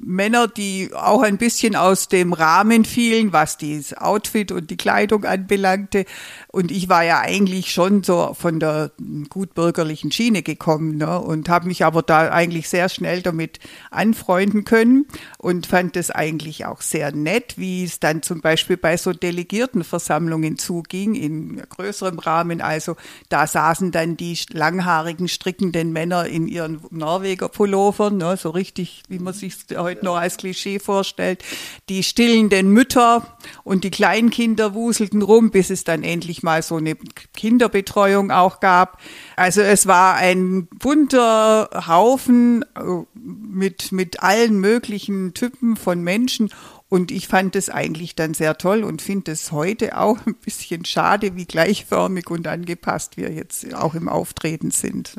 Männer, 0.04 0.48
die 0.48 0.90
auch 0.94 1.22
ein 1.22 1.38
bisschen 1.38 1.76
aus 1.76 2.08
dem 2.08 2.32
Rahmen 2.32 2.84
fielen, 2.84 3.32
was 3.32 3.58
das 3.58 3.94
Outfit 3.94 4.50
und 4.50 4.70
die 4.70 4.76
Kleidung 4.76 5.24
anbelangte. 5.24 6.04
Und 6.48 6.70
ich 6.70 6.88
war 6.88 7.04
ja 7.04 7.20
eigentlich 7.20 7.72
schon 7.72 8.02
so 8.02 8.34
von 8.34 8.58
der 8.58 8.90
gutbürgerlichen 9.28 10.10
Schiene 10.10 10.42
gekommen 10.42 10.96
ne? 10.96 11.20
und 11.20 11.48
habe 11.48 11.68
mich 11.68 11.84
aber 11.84 12.02
da 12.02 12.30
eigentlich 12.30 12.68
sehr 12.68 12.88
schnell 12.88 13.22
damit 13.22 13.60
anfreunden 13.90 14.64
können 14.64 15.06
und 15.38 15.66
fand 15.66 15.96
es 15.96 16.10
eigentlich 16.10 16.66
auch 16.66 16.80
sehr 16.80 17.12
nett, 17.12 17.54
wie 17.56 17.84
es 17.84 18.00
dann 18.00 18.22
zum 18.22 18.40
Beispiel 18.40 18.76
bei 18.76 18.96
so 18.96 19.12
Delegiertenversammlungen 19.12 20.58
zuging, 20.58 21.14
in 21.14 21.62
größerem 21.68 22.18
Rahmen. 22.18 22.60
Also 22.60 22.96
da 23.28 23.46
saßen 23.46 23.92
dann 23.92 24.16
die 24.16 24.38
langhaarigen, 24.50 25.28
strickenden 25.28 25.92
Männer 25.92 26.26
in 26.26 26.48
ihren 26.48 26.80
Norweger 26.90 27.48
Pullovern, 27.48 28.16
ne? 28.16 28.36
so 28.36 28.50
richtig, 28.50 29.02
wie 29.08 29.18
man 29.18 29.34
sich 29.34 29.56
heute 29.76 29.91
noch 30.02 30.16
als 30.16 30.36
Klischee 30.36 30.78
vorstellt. 30.78 31.42
Die 31.88 32.02
stillenden 32.02 32.70
Mütter 32.70 33.36
und 33.64 33.84
die 33.84 33.90
Kleinkinder 33.90 34.74
wuselten 34.74 35.22
rum, 35.22 35.50
bis 35.50 35.70
es 35.70 35.84
dann 35.84 36.02
endlich 36.02 36.42
mal 36.42 36.62
so 36.62 36.76
eine 36.76 36.96
Kinderbetreuung 37.34 38.30
auch 38.30 38.60
gab. 38.60 39.00
Also 39.36 39.60
es 39.60 39.86
war 39.86 40.14
ein 40.14 40.66
bunter 40.66 41.68
Haufen 41.86 42.64
äh, 42.74 43.04
mit, 43.14 43.92
mit 43.92 44.22
allen 44.22 44.58
möglichen 44.58 45.34
Typen 45.34 45.76
von 45.76 46.02
Menschen. 46.02 46.50
Und 46.88 47.10
ich 47.10 47.26
fand 47.26 47.56
es 47.56 47.70
eigentlich 47.70 48.16
dann 48.16 48.34
sehr 48.34 48.58
toll 48.58 48.84
und 48.84 49.00
finde 49.00 49.32
es 49.32 49.50
heute 49.50 49.96
auch 49.96 50.18
ein 50.26 50.34
bisschen 50.34 50.84
schade, 50.84 51.36
wie 51.36 51.46
gleichförmig 51.46 52.28
und 52.30 52.46
angepasst 52.46 53.16
wir 53.16 53.32
jetzt 53.32 53.72
auch 53.74 53.94
im 53.94 54.10
Auftreten 54.10 54.70
sind. 54.70 55.16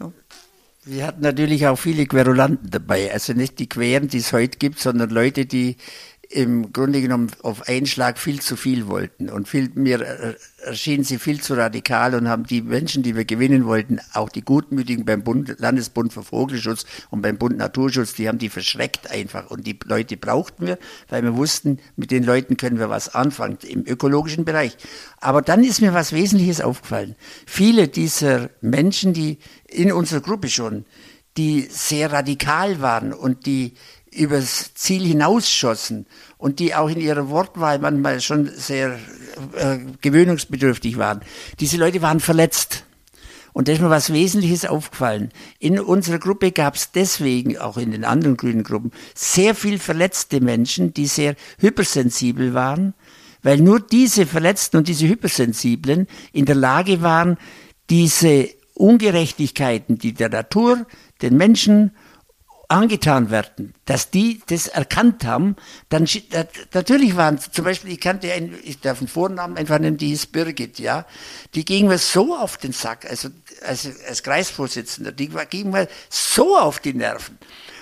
Wir 0.85 1.07
hatten 1.07 1.21
natürlich 1.21 1.65
auch 1.67 1.77
viele 1.77 2.05
Querulanten 2.05 2.69
dabei. 2.69 3.11
Also 3.13 3.31
nicht 3.33 3.57
die 3.59 3.69
Queren, 3.69 4.09
die 4.09 4.17
es 4.17 4.33
heute 4.33 4.57
gibt, 4.57 4.79
sondern 4.79 5.11
Leute, 5.11 5.45
die 5.45 5.77
im 6.33 6.73
Grunde 6.73 6.99
genommen 6.99 7.31
auf 7.43 7.67
einen 7.67 7.85
Schlag 7.85 8.17
viel 8.17 8.41
zu 8.41 8.55
viel 8.55 8.87
wollten. 8.87 9.29
Und 9.29 9.47
viel, 9.47 9.69
mir 9.75 10.35
erschienen 10.63 11.03
sie 11.03 11.19
viel 11.19 11.39
zu 11.39 11.53
radikal 11.53 12.15
und 12.15 12.27
haben 12.27 12.45
die 12.45 12.63
Menschen, 12.63 13.03
die 13.03 13.15
wir 13.15 13.23
gewinnen 13.25 13.65
wollten, 13.65 13.99
auch 14.13 14.29
die 14.29 14.43
Gutmütigen 14.43 15.05
beim 15.05 15.23
Bund, 15.23 15.55
Landesbund 15.59 16.11
für 16.11 16.23
Vogelschutz 16.23 16.85
und 17.11 17.21
beim 17.21 17.37
Bund 17.37 17.57
Naturschutz, 17.57 18.13
die 18.13 18.27
haben 18.27 18.39
die 18.39 18.49
verschreckt 18.49 19.11
einfach. 19.11 19.51
Und 19.51 19.67
die 19.67 19.77
Leute 19.85 20.17
brauchten 20.17 20.65
wir, 20.65 20.79
weil 21.09 21.21
wir 21.21 21.35
wussten, 21.35 21.79
mit 21.95 22.09
den 22.09 22.23
Leuten 22.23 22.57
können 22.57 22.79
wir 22.79 22.89
was 22.89 23.13
anfangen 23.13 23.59
im 23.67 23.85
ökologischen 23.85 24.43
Bereich. 24.43 24.75
Aber 25.19 25.43
dann 25.43 25.63
ist 25.63 25.81
mir 25.81 25.93
was 25.93 26.13
Wesentliches 26.13 26.61
aufgefallen. 26.61 27.15
Viele 27.45 27.87
dieser 27.87 28.49
Menschen, 28.61 29.13
die 29.13 29.37
in 29.67 29.91
unserer 29.91 30.21
Gruppe 30.21 30.49
schon, 30.49 30.85
die 31.37 31.67
sehr 31.69 32.11
radikal 32.11 32.81
waren 32.81 33.13
und 33.13 33.45
die 33.45 33.73
übers 34.15 34.73
Ziel 34.73 35.05
hinausschossen 35.05 36.05
und 36.37 36.59
die 36.59 36.75
auch 36.75 36.89
in 36.89 36.99
ihrer 36.99 37.29
Wortwahl 37.29 37.79
manchmal 37.79 38.21
schon 38.21 38.49
sehr 38.55 38.99
äh, 39.55 39.77
gewöhnungsbedürftig 40.01 40.97
waren. 40.97 41.21
Diese 41.59 41.77
Leute 41.77 42.01
waren 42.01 42.19
verletzt. 42.19 42.85
Und 43.53 43.67
da 43.67 43.73
ist 43.73 43.81
mir 43.81 43.89
was 43.91 44.11
Wesentliches 44.11 44.65
aufgefallen. 44.65 45.29
In 45.59 45.79
unserer 45.79 46.17
Gruppe 46.17 46.51
gab 46.51 46.73
es 46.75 46.91
deswegen, 46.91 47.57
auch 47.57 47.77
in 47.77 47.91
den 47.91 48.03
anderen 48.03 48.35
grünen 48.35 48.63
Gruppen, 48.63 48.91
sehr 49.13 49.53
viel 49.53 49.77
verletzte 49.77 50.41
Menschen, 50.41 50.93
die 50.93 51.05
sehr 51.05 51.35
hypersensibel 51.59 52.55
waren, 52.55 52.95
weil 53.43 53.59
nur 53.59 53.79
diese 53.79 54.25
Verletzten 54.25 54.77
und 54.77 54.87
diese 54.87 55.07
Hypersensiblen 55.07 56.07
in 56.31 56.45
der 56.45 56.55
Lage 56.55 57.03
waren, 57.03 57.37
diese 57.91 58.49
Ungerechtigkeiten, 58.73 59.99
die 59.99 60.13
der 60.13 60.29
Natur, 60.29 60.87
den 61.21 61.37
Menschen 61.37 61.91
angetan 62.73 63.29
werden, 63.29 63.73
dass 63.85 64.09
die 64.09 64.41
das 64.47 64.67
erkannt 64.67 65.25
haben, 65.25 65.55
dann 65.89 66.07
natürlich 66.73 67.15
waren 67.15 67.39
zum 67.39 67.65
Beispiel, 67.65 67.91
ich 67.91 67.99
kannte 67.99 68.31
einen, 68.33 68.57
ich 68.63 68.79
darf 68.79 68.99
einen 68.99 69.07
Vornamen 69.07 69.57
einfach 69.57 69.79
nennen, 69.79 69.97
die 69.97 70.07
hieß 70.07 70.27
Birgit, 70.27 70.79
ja, 70.79 71.05
die 71.53 71.63
ging 71.63 71.87
mir 71.87 71.99
so 71.99 72.35
auf 72.35 72.57
den 72.57 72.71
Sack, 72.71 73.05
also 73.09 73.29
als, 73.65 73.87
als 74.07 74.23
Kreisvorsitzender, 74.23 75.11
die 75.11 75.29
ging 75.49 75.69
mir 75.69 75.87
so 76.09 76.57
auf 76.57 76.79
die 76.79 76.93
Nerven. 76.93 77.37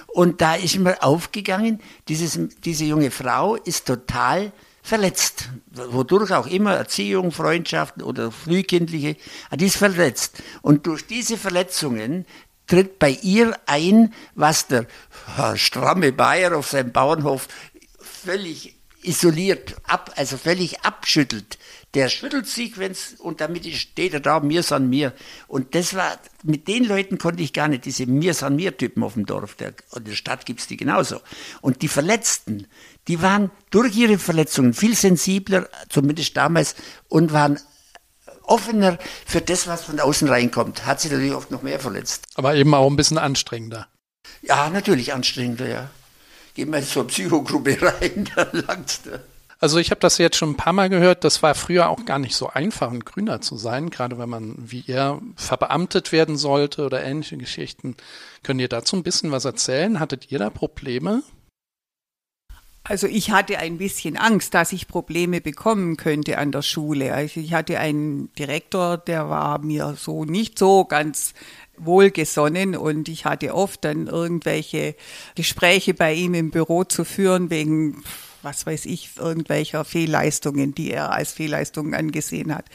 Und 0.08 0.42
da 0.42 0.56
ist 0.56 0.78
mir 0.78 1.02
aufgegangen, 1.02 1.80
dieses, 2.10 2.38
diese 2.64 2.84
junge 2.84 3.12
Frau 3.12 3.56
ist 3.56 3.88
total 3.88 4.52
verletzt, 4.84 5.50
wodurch 5.72 6.34
auch 6.34 6.48
immer 6.48 6.74
Erziehung, 6.74 7.32
Freundschaften 7.32 8.04
oder 8.04 8.32
frühkindliche, 8.32 9.16
ah, 9.50 9.56
die 9.56 9.68
ist 9.68 9.78
verletzt. 9.78 10.42
Und 10.62 10.86
durch 10.86 11.06
diese 11.06 11.38
Verletzungen 11.38 12.26
tritt 12.72 13.00
bei 13.00 13.18
ihr 13.22 13.54
ein, 13.66 14.14
was 14.34 14.68
der 14.68 14.88
stramme 15.56 16.14
Bayer 16.14 16.56
auf 16.56 16.70
seinem 16.70 16.94
Bauernhof 16.94 17.50
völlig 18.00 18.78
isoliert, 19.04 19.76
ab, 19.84 20.14
also 20.16 20.38
völlig 20.38 20.80
abschüttelt. 20.86 21.58
Der 21.96 22.08
schüttelt 22.08 22.48
sich, 22.48 22.78
wenn's, 22.78 23.16
und 23.20 23.42
damit 23.42 23.66
steht 23.66 24.14
er 24.14 24.22
da, 24.22 24.40
mir 24.40 24.64
san 24.64 24.90
mir. 24.90 25.12
Und 25.50 25.76
das 25.76 25.96
war, 25.96 26.18
mit 26.44 26.70
den 26.70 26.86
Leuten 26.86 27.18
konnte 27.18 27.44
ich 27.44 27.52
gar 27.52 27.68
nicht, 27.68 27.84
diese 27.84 28.06
mir 28.06 28.34
san 28.34 28.56
mir 28.56 28.78
Typen 28.78 29.04
auf 29.04 29.16
dem 29.16 29.26
Dorf, 29.26 29.56
der, 29.56 29.74
in 29.94 30.06
der 30.06 30.14
Stadt 30.14 30.46
gibt's 30.46 30.68
die 30.68 30.78
genauso. 30.78 31.20
Und 31.60 31.82
die 31.82 31.90
Verletzten, 31.90 32.68
die 33.10 33.22
waren 33.22 33.52
durch 33.72 33.98
ihre 33.98 34.18
Verletzungen 34.18 34.74
viel 34.74 34.96
sensibler, 34.96 35.68
zumindest 35.90 36.38
damals, 36.38 36.76
und 37.10 37.34
waren 37.34 37.60
offener 38.52 38.98
für 39.26 39.42
das, 39.42 39.68
was 39.68 39.84
von 39.84 40.00
außen 40.00 40.28
reinkommt. 40.28 40.86
Hat 40.86 41.02
sie 41.02 41.10
natürlich 41.10 41.34
oft 41.34 41.52
noch 41.52 41.62
mehr 41.62 41.80
verletzt. 41.80 42.26
Aber 42.36 42.56
eben 42.56 42.74
auch 42.74 42.88
ein 42.88 42.96
bisschen 42.96 43.18
anstrengender. 43.18 43.88
Ja, 44.42 44.70
natürlich 44.70 45.14
anstrengender, 45.14 45.68
ja. 45.68 45.90
Gehen 46.54 46.70
wir 46.72 46.80
in 46.80 46.86
so 46.86 47.00
eine 47.00 47.08
Psychogruppe 47.10 47.78
rein, 48.02 48.30
dann 48.36 48.64
langt's 48.68 49.02
da. 49.04 49.20
Also 49.60 49.78
ich 49.78 49.92
habe 49.92 50.02
das 50.02 50.18
jetzt 50.18 50.38
schon 50.38 50.52
ein 50.52 50.58
paar 50.58 50.74
Mal 50.74 50.90
gehört, 50.90 51.24
das 51.24 51.44
war 51.44 51.54
früher 51.54 51.90
auch 51.90 52.06
gar 52.06 52.18
nicht 52.18 52.36
so 52.36 52.50
einfach, 52.50 52.92
ein 52.92 53.02
Grüner 53.02 53.42
zu 53.42 53.58
sein, 53.58 53.92
gerade 53.92 54.18
wenn 54.18 54.28
man 54.28 54.56
wie 54.58 54.80
ihr 54.80 55.22
verbeamtet 55.36 56.12
werden 56.12 56.36
sollte 56.36 56.84
oder 56.84 57.04
ähnliche 57.04 57.38
Geschichten. 57.38 57.96
Könnt 58.42 58.60
ihr 58.60 58.70
dazu 58.70 58.96
ein 58.96 59.04
bisschen 59.04 59.32
was 59.32 59.46
erzählen? 59.46 60.00
Hattet 60.00 60.32
ihr 60.32 60.40
da 60.40 60.50
Probleme? 60.50 61.22
Also 62.84 63.06
ich 63.06 63.30
hatte 63.30 63.60
ein 63.60 63.78
bisschen 63.78 64.18
Angst, 64.18 64.56
dass 64.56 64.72
ich 64.72 64.88
Probleme 64.88 65.40
bekommen 65.40 65.98
könnte 65.98 66.40
an 66.40 66.52
der 66.52 66.64
Schule. 66.64 67.14
Also 67.14 67.40
ich 67.40 67.54
hatte 67.54 67.80
einen 67.80 68.34
Direktor, 68.34 68.98
der 68.98 69.30
war 69.30 69.60
mir 69.60 69.96
so 69.98 70.26
nicht 70.26 70.58
so 70.58 70.86
ganz 70.86 71.34
wohlgesonnen 71.78 72.76
und 72.76 73.08
ich 73.08 73.26
hatte 73.26 73.54
oft 73.54 73.84
dann 73.86 74.08
irgendwelche 74.08 74.96
Gespräche 75.36 75.94
bei 75.94 76.14
ihm 76.14 76.34
im 76.34 76.50
Büro 76.50 76.84
zu 76.84 77.06
führen 77.06 77.50
wegen, 77.50 78.04
was 78.42 78.66
weiß 78.66 78.86
ich, 78.86 79.12
irgendwelcher 79.18 79.86
Fehlleistungen, 79.86 80.74
die 80.74 80.92
er 80.92 81.12
als 81.12 81.34
Fehlleistungen 81.34 81.94
angesehen 81.94 82.54
hat. 82.54 82.66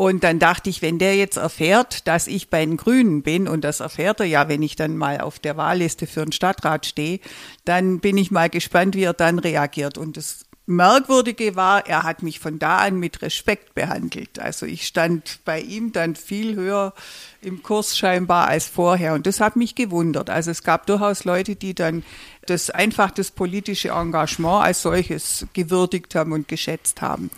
Und 0.00 0.24
dann 0.24 0.38
dachte 0.38 0.70
ich, 0.70 0.80
wenn 0.80 0.98
der 0.98 1.14
jetzt 1.16 1.36
erfährt, 1.36 2.08
dass 2.08 2.26
ich 2.26 2.48
bei 2.48 2.64
den 2.64 2.78
Grünen 2.78 3.20
bin, 3.20 3.46
und 3.46 3.64
das 3.64 3.80
erfährt 3.80 4.20
er 4.20 4.24
ja, 4.24 4.48
wenn 4.48 4.62
ich 4.62 4.74
dann 4.74 4.96
mal 4.96 5.20
auf 5.20 5.38
der 5.38 5.58
Wahlliste 5.58 6.06
für 6.06 6.24
den 6.24 6.32
Stadtrat 6.32 6.86
stehe, 6.86 7.20
dann 7.66 8.00
bin 8.00 8.16
ich 8.16 8.30
mal 8.30 8.48
gespannt, 8.48 8.94
wie 8.94 9.02
er 9.02 9.12
dann 9.12 9.38
reagiert. 9.38 9.98
Und 9.98 10.16
das 10.16 10.46
Merkwürdige 10.64 11.54
war, 11.54 11.86
er 11.86 12.04
hat 12.04 12.22
mich 12.22 12.40
von 12.40 12.58
da 12.58 12.78
an 12.78 12.98
mit 12.98 13.20
Respekt 13.20 13.74
behandelt. 13.74 14.38
Also 14.38 14.64
ich 14.64 14.86
stand 14.86 15.40
bei 15.44 15.60
ihm 15.60 15.92
dann 15.92 16.16
viel 16.16 16.56
höher 16.56 16.94
im 17.42 17.62
Kurs 17.62 17.98
scheinbar 17.98 18.48
als 18.48 18.68
vorher. 18.68 19.12
Und 19.12 19.26
das 19.26 19.38
hat 19.38 19.56
mich 19.56 19.74
gewundert. 19.74 20.30
Also 20.30 20.50
es 20.50 20.62
gab 20.62 20.86
durchaus 20.86 21.24
Leute, 21.24 21.56
die 21.56 21.74
dann 21.74 22.04
das 22.46 22.70
einfach 22.70 23.10
das 23.10 23.30
politische 23.30 23.90
Engagement 23.90 24.64
als 24.64 24.80
solches 24.80 25.46
gewürdigt 25.52 26.14
haben 26.14 26.32
und 26.32 26.48
geschätzt 26.48 27.02
haben. 27.02 27.30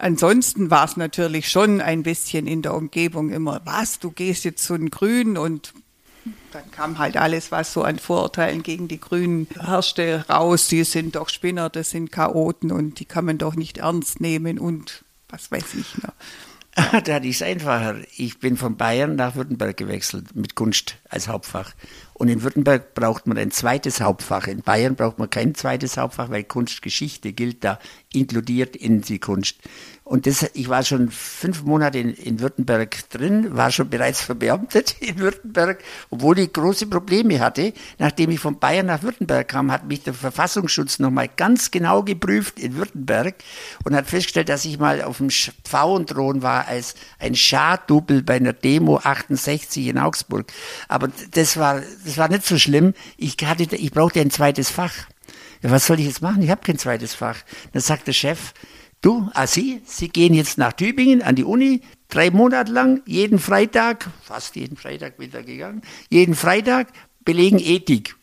Ansonsten 0.00 0.70
war 0.70 0.86
es 0.86 0.96
natürlich 0.96 1.50
schon 1.50 1.82
ein 1.82 2.02
bisschen 2.02 2.46
in 2.46 2.62
der 2.62 2.72
Umgebung 2.72 3.28
immer, 3.28 3.60
was, 3.64 3.98
du 3.98 4.10
gehst 4.10 4.44
jetzt 4.44 4.64
zu 4.64 4.76
den 4.76 4.88
Grünen 4.88 5.36
und 5.36 5.74
Dann 6.52 6.70
kam 6.70 6.98
halt 6.98 7.18
alles, 7.18 7.52
was 7.52 7.74
so 7.74 7.82
an 7.82 7.98
Vorurteilen 7.98 8.62
gegen 8.62 8.88
die 8.88 8.98
Grünen 8.98 9.46
herrschte, 9.58 10.24
raus. 10.28 10.68
Die 10.68 10.84
sind 10.84 11.16
doch 11.16 11.28
Spinner, 11.28 11.68
das 11.68 11.90
sind 11.90 12.10
Chaoten 12.10 12.72
und 12.72 12.98
die 12.98 13.04
kann 13.04 13.26
man 13.26 13.36
doch 13.36 13.54
nicht 13.54 13.78
ernst 13.78 14.20
nehmen 14.20 14.58
und 14.58 15.04
was 15.28 15.50
weiß 15.50 15.74
ich. 15.74 16.02
Ne? 16.02 16.12
Da 16.74 16.92
hatte 16.92 17.26
ich 17.26 17.36
es 17.36 17.42
einfacher. 17.42 17.96
Ich 18.16 18.38
bin 18.38 18.56
von 18.56 18.76
Bayern 18.76 19.16
nach 19.16 19.34
Württemberg 19.34 19.76
gewechselt 19.76 20.34
mit 20.34 20.54
Kunst 20.54 20.96
als 21.08 21.28
Hauptfach. 21.28 21.72
Und 22.20 22.28
in 22.28 22.42
Württemberg 22.42 22.92
braucht 22.92 23.26
man 23.26 23.38
ein 23.38 23.50
zweites 23.50 24.02
Hauptfach. 24.02 24.46
In 24.46 24.60
Bayern 24.60 24.94
braucht 24.94 25.18
man 25.18 25.30
kein 25.30 25.54
zweites 25.54 25.96
Hauptfach, 25.96 26.28
weil 26.28 26.44
Kunstgeschichte 26.44 27.32
gilt 27.32 27.64
da 27.64 27.78
inkludiert 28.12 28.76
in 28.76 29.00
die 29.00 29.18
Kunst. 29.18 29.56
Und 30.10 30.26
das, 30.26 30.44
ich 30.54 30.68
war 30.68 30.82
schon 30.82 31.08
fünf 31.08 31.62
Monate 31.62 32.00
in, 32.00 32.12
in 32.14 32.40
Württemberg 32.40 33.08
drin, 33.10 33.56
war 33.56 33.70
schon 33.70 33.88
bereits 33.90 34.20
verbeamtet 34.20 34.96
in 35.00 35.20
Württemberg, 35.20 35.84
obwohl 36.10 36.40
ich 36.40 36.52
große 36.52 36.88
Probleme 36.88 37.38
hatte. 37.38 37.72
Nachdem 38.00 38.32
ich 38.32 38.40
von 38.40 38.58
Bayern 38.58 38.86
nach 38.86 39.04
Württemberg 39.04 39.46
kam, 39.46 39.70
hat 39.70 39.86
mich 39.86 40.02
der 40.02 40.12
Verfassungsschutz 40.12 40.98
nochmal 40.98 41.28
ganz 41.28 41.70
genau 41.70 42.02
geprüft 42.02 42.58
in 42.58 42.74
Württemberg 42.74 43.36
und 43.84 43.94
hat 43.94 44.08
festgestellt, 44.08 44.48
dass 44.48 44.64
ich 44.64 44.80
mal 44.80 45.00
auf 45.00 45.18
dem 45.18 45.30
Pfauenthron 45.30 46.42
war 46.42 46.66
als 46.66 46.96
ein 47.20 47.36
Schadubel 47.36 48.24
bei 48.24 48.34
einer 48.34 48.52
Demo 48.52 48.98
68 48.98 49.86
in 49.86 49.98
Augsburg. 49.98 50.52
Aber 50.88 51.08
das 51.30 51.56
war, 51.56 51.82
das 52.04 52.18
war 52.18 52.28
nicht 52.28 52.44
so 52.44 52.58
schlimm. 52.58 52.94
Ich 53.16 53.36
hatte, 53.44 53.76
ich 53.76 53.92
brauchte 53.92 54.20
ein 54.20 54.32
zweites 54.32 54.70
Fach. 54.70 54.92
Ja, 55.62 55.70
was 55.70 55.86
soll 55.86 56.00
ich 56.00 56.06
jetzt 56.06 56.20
machen? 56.20 56.42
Ich 56.42 56.50
habe 56.50 56.62
kein 56.62 56.78
zweites 56.78 57.14
Fach. 57.14 57.36
Dann 57.72 57.82
sagt 57.82 58.08
der 58.08 58.12
Chef, 58.12 58.54
Du, 59.02 59.30
ah, 59.32 59.46
Sie, 59.46 59.80
Sie 59.86 60.08
gehen 60.08 60.34
jetzt 60.34 60.58
nach 60.58 60.74
Tübingen 60.74 61.22
an 61.22 61.34
die 61.34 61.44
Uni, 61.44 61.80
drei 62.08 62.30
Monate 62.30 62.70
lang, 62.70 63.02
jeden 63.06 63.38
Freitag, 63.38 64.10
fast 64.22 64.56
jeden 64.56 64.76
Freitag 64.76 65.16
bin 65.16 65.28
ich 65.28 65.32
da 65.32 65.40
gegangen, 65.40 65.80
jeden 66.10 66.34
Freitag 66.34 66.88
belegen 67.24 67.58
Ethik. 67.58 68.14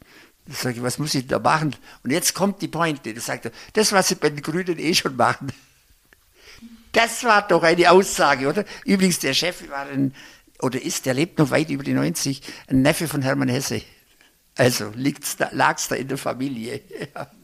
Da 0.45 0.53
sage 0.53 0.77
ich, 0.77 0.83
was 0.83 0.99
muss 0.99 1.15
ich 1.15 1.25
da 1.25 1.39
machen? 1.39 1.75
Und 2.03 2.11
jetzt 2.11 2.35
kommt 2.35 2.61
die 2.61 2.67
Pointe. 2.67 3.13
Da 3.13 3.19
sagt 3.19 3.45
er, 3.45 3.51
das, 3.73 3.91
was 3.91 4.07
Sie 4.07 4.15
bei 4.15 4.29
den 4.29 4.41
Grünen 4.41 4.77
eh 4.77 4.93
schon 4.93 5.15
machen. 5.15 5.51
Das 6.91 7.23
war 7.23 7.47
doch 7.47 7.63
eine 7.63 7.91
Aussage, 7.91 8.47
oder? 8.47 8.63
Übrigens, 8.85 9.19
der 9.19 9.33
Chef 9.33 9.67
war 9.69 9.87
ein, 9.87 10.13
oder 10.61 10.81
ist, 10.81 11.05
der 11.05 11.15
lebt 11.15 11.39
noch 11.39 11.49
weit 11.49 11.69
über 11.69 11.83
die 11.83 11.93
90, 11.93 12.41
ein 12.67 12.81
Neffe 12.83 13.07
von 13.07 13.23
Hermann 13.23 13.49
Hesse. 13.49 13.81
Also 14.55 14.91
lag 14.95 15.75
es 15.75 15.87
da 15.87 15.95
in 15.95 16.07
der 16.07 16.17
Familie. 16.17 16.81
Ja. 17.15 17.31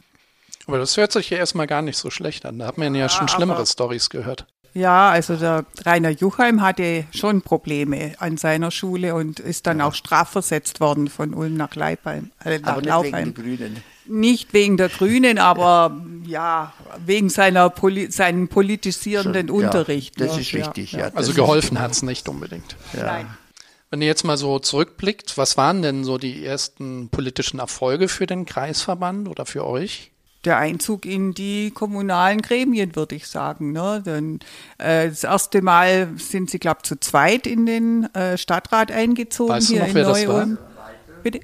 Aber 0.67 0.77
das 0.77 0.95
hört 0.97 1.11
sich 1.11 1.29
ja 1.29 1.37
erstmal 1.37 1.67
gar 1.67 1.81
nicht 1.81 1.97
so 1.97 2.09
schlecht 2.09 2.45
an. 2.45 2.59
Da 2.59 2.67
hat 2.67 2.77
man 2.77 2.95
ja, 2.95 3.01
ja 3.01 3.09
schon 3.09 3.27
schlimmere 3.27 3.65
Stories 3.65 4.09
gehört. 4.09 4.45
Ja, 4.73 5.11
also 5.11 5.35
der 5.35 5.65
Rainer 5.85 6.09
Juchheim 6.09 6.61
hatte 6.61 7.05
schon 7.13 7.43
Probleme 7.43 8.13
an 8.17 8.37
seiner 8.37 8.71
Schule 8.71 9.13
und 9.13 9.39
ist 9.39 9.67
dann 9.67 9.79
ja. 9.79 9.85
auch 9.85 9.93
strafversetzt 9.93 10.79
worden 10.79 11.09
von 11.09 11.35
Ulm 11.35 11.55
nach 11.55 11.75
Leipheim. 11.75 12.31
Äh, 12.43 12.57
nach 12.59 12.69
aber 12.69 12.81
nicht 12.81 12.89
Laufheim. 12.89 13.13
wegen 13.13 13.33
der 13.35 13.43
Grünen. 13.43 13.83
Nicht 14.05 14.53
wegen 14.53 14.77
der 14.77 14.89
Grünen, 14.89 15.37
aber 15.37 16.01
ja, 16.25 16.73
wegen 17.05 17.29
seiner 17.29 17.69
Poli 17.69 18.11
seinen 18.11 18.47
politisierenden 18.47 19.49
schon, 19.49 19.63
Unterricht. 19.63 20.19
Ja, 20.19 20.25
das 20.25 20.35
ne? 20.35 20.41
ist 20.41 20.53
richtig, 20.55 20.93
ja. 20.93 21.11
Also 21.13 21.33
geholfen 21.33 21.79
hat 21.79 21.91
es 21.91 22.01
nicht 22.01 22.27
unbedingt. 22.27 22.75
Nein. 22.93 23.27
Wenn 23.91 24.01
ihr 24.01 24.07
jetzt 24.07 24.23
mal 24.23 24.37
so 24.37 24.57
zurückblickt, 24.57 25.37
was 25.37 25.55
waren 25.55 25.83
denn 25.83 26.03
so 26.03 26.17
die 26.17 26.43
ersten 26.43 27.09
politischen 27.09 27.59
Erfolge 27.59 28.07
für 28.07 28.25
den 28.25 28.47
Kreisverband 28.47 29.27
oder 29.27 29.45
für 29.45 29.67
euch? 29.67 30.12
Der 30.45 30.57
Einzug 30.57 31.05
in 31.05 31.33
die 31.33 31.71
kommunalen 31.71 32.41
Gremien, 32.41 32.95
würde 32.95 33.15
ich 33.15 33.27
sagen. 33.27 33.71
Ne? 33.71 34.03
Denn, 34.05 34.39
äh, 34.77 35.09
das 35.09 35.23
erste 35.23 35.61
Mal 35.61 36.09
sind 36.17 36.49
sie, 36.49 36.59
glaube 36.59 36.79
ich, 36.83 36.89
zu 36.89 36.99
zweit 36.99 37.47
in 37.47 37.65
den 37.65 38.13
äh, 38.13 38.37
Stadtrat 38.37 38.91
eingezogen 38.91 39.53
weißt 39.53 39.69
hier 39.69 39.79
du 39.79 39.81
noch, 39.81 39.89
in 39.89 39.95
wer 39.95 40.05
das 40.05 40.27
war? 40.27 40.47
Bitte? 41.23 41.39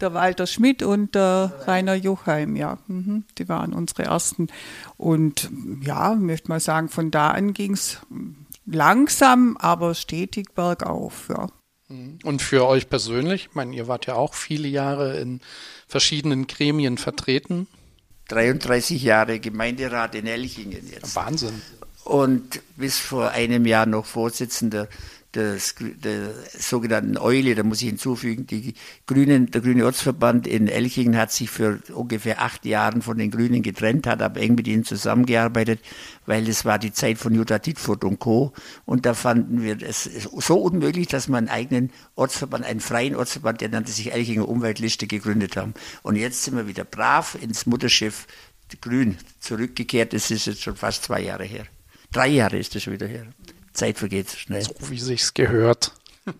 Der 0.00 0.14
Walter 0.14 0.48
Schmidt 0.48 0.82
und 0.82 1.14
der 1.14 1.52
Rainer 1.66 1.94
Juchheim, 1.94 2.56
ja. 2.56 2.78
Mhm. 2.88 3.24
Die 3.38 3.48
waren 3.48 3.72
unsere 3.72 4.02
ersten. 4.02 4.48
Und 4.96 5.48
ja, 5.80 6.16
möchte 6.16 6.48
mal 6.48 6.58
sagen, 6.58 6.88
von 6.88 7.12
da 7.12 7.30
an 7.30 7.54
ging 7.54 7.74
es 7.74 7.98
langsam, 8.66 9.56
aber 9.58 9.94
stetig 9.94 10.54
bergauf, 10.54 11.28
ja. 11.28 11.46
Mhm. 11.88 12.18
Und 12.24 12.42
für 12.42 12.66
euch 12.66 12.88
persönlich, 12.88 13.48
ich 13.50 13.54
meine, 13.54 13.76
ihr 13.76 13.86
wart 13.86 14.06
ja 14.06 14.14
auch 14.14 14.34
viele 14.34 14.66
Jahre 14.66 15.20
in 15.20 15.40
verschiedenen 15.86 16.46
Gremien 16.46 16.98
vertreten. 16.98 17.68
33 18.28 19.02
Jahre 19.02 19.40
Gemeinderat 19.40 20.14
in 20.14 20.26
Elchingen 20.26 20.88
jetzt. 20.90 21.14
Wahnsinn. 21.16 21.60
Und 22.04 22.60
bis 22.76 22.98
vor 22.98 23.30
einem 23.30 23.66
Jahr 23.66 23.86
noch 23.86 24.06
Vorsitzender 24.06 24.88
des, 25.34 25.74
der 25.78 26.30
sogenannten 26.58 27.16
Eule, 27.16 27.54
da 27.54 27.62
muss 27.62 27.82
ich 27.82 27.88
hinzufügen, 27.88 28.46
die 28.46 28.74
Grünen, 29.06 29.50
der 29.50 29.60
Grüne 29.60 29.84
Ortsverband 29.86 30.46
in 30.46 30.68
Elchingen 30.68 31.16
hat 31.16 31.32
sich 31.32 31.50
für 31.50 31.80
ungefähr 31.94 32.42
acht 32.42 32.64
Jahren 32.64 33.02
von 33.02 33.18
den 33.18 33.30
Grünen 33.30 33.62
getrennt, 33.62 34.06
hat 34.06 34.22
aber 34.22 34.40
eng 34.40 34.54
mit 34.54 34.68
ihnen 34.68 34.84
zusammengearbeitet, 34.84 35.80
weil 36.26 36.48
es 36.48 36.64
war 36.64 36.78
die 36.78 36.92
Zeit 36.92 37.18
von 37.18 37.34
Jutta 37.34 37.58
Dittfurt 37.58 38.04
und 38.04 38.18
Co. 38.18 38.52
Und 38.84 39.06
da 39.06 39.14
fanden 39.14 39.62
wir 39.62 39.82
es 39.82 40.04
so 40.04 40.56
unmöglich, 40.56 41.08
dass 41.08 41.28
man 41.28 41.48
einen 41.48 41.56
eigenen 41.56 41.90
Ortsverband, 42.14 42.64
einen 42.64 42.80
freien 42.80 43.16
Ortsverband, 43.16 43.60
der 43.60 43.70
nannte 43.70 43.92
sich 43.92 44.12
Elchinger 44.12 44.48
Umweltliste, 44.48 45.06
gegründet 45.06 45.56
haben. 45.56 45.74
Und 46.02 46.16
jetzt 46.16 46.44
sind 46.44 46.56
wir 46.56 46.66
wieder 46.66 46.84
brav 46.84 47.36
ins 47.40 47.66
Mutterschiff 47.66 48.26
Grün 48.80 49.18
zurückgekehrt. 49.40 50.12
Das 50.12 50.30
ist 50.30 50.46
jetzt 50.46 50.62
schon 50.62 50.76
fast 50.76 51.04
zwei 51.04 51.20
Jahre 51.20 51.44
her. 51.44 51.66
Drei 52.10 52.28
Jahre 52.28 52.58
ist 52.58 52.74
das 52.74 52.82
schon 52.82 52.92
wieder 52.92 53.06
her. 53.06 53.26
Zeit 53.72 53.98
vergeht 53.98 54.30
schnell. 54.30 54.62
So 54.62 54.74
wie 54.90 54.98
sich's 54.98 55.34
gehört. 55.34 55.92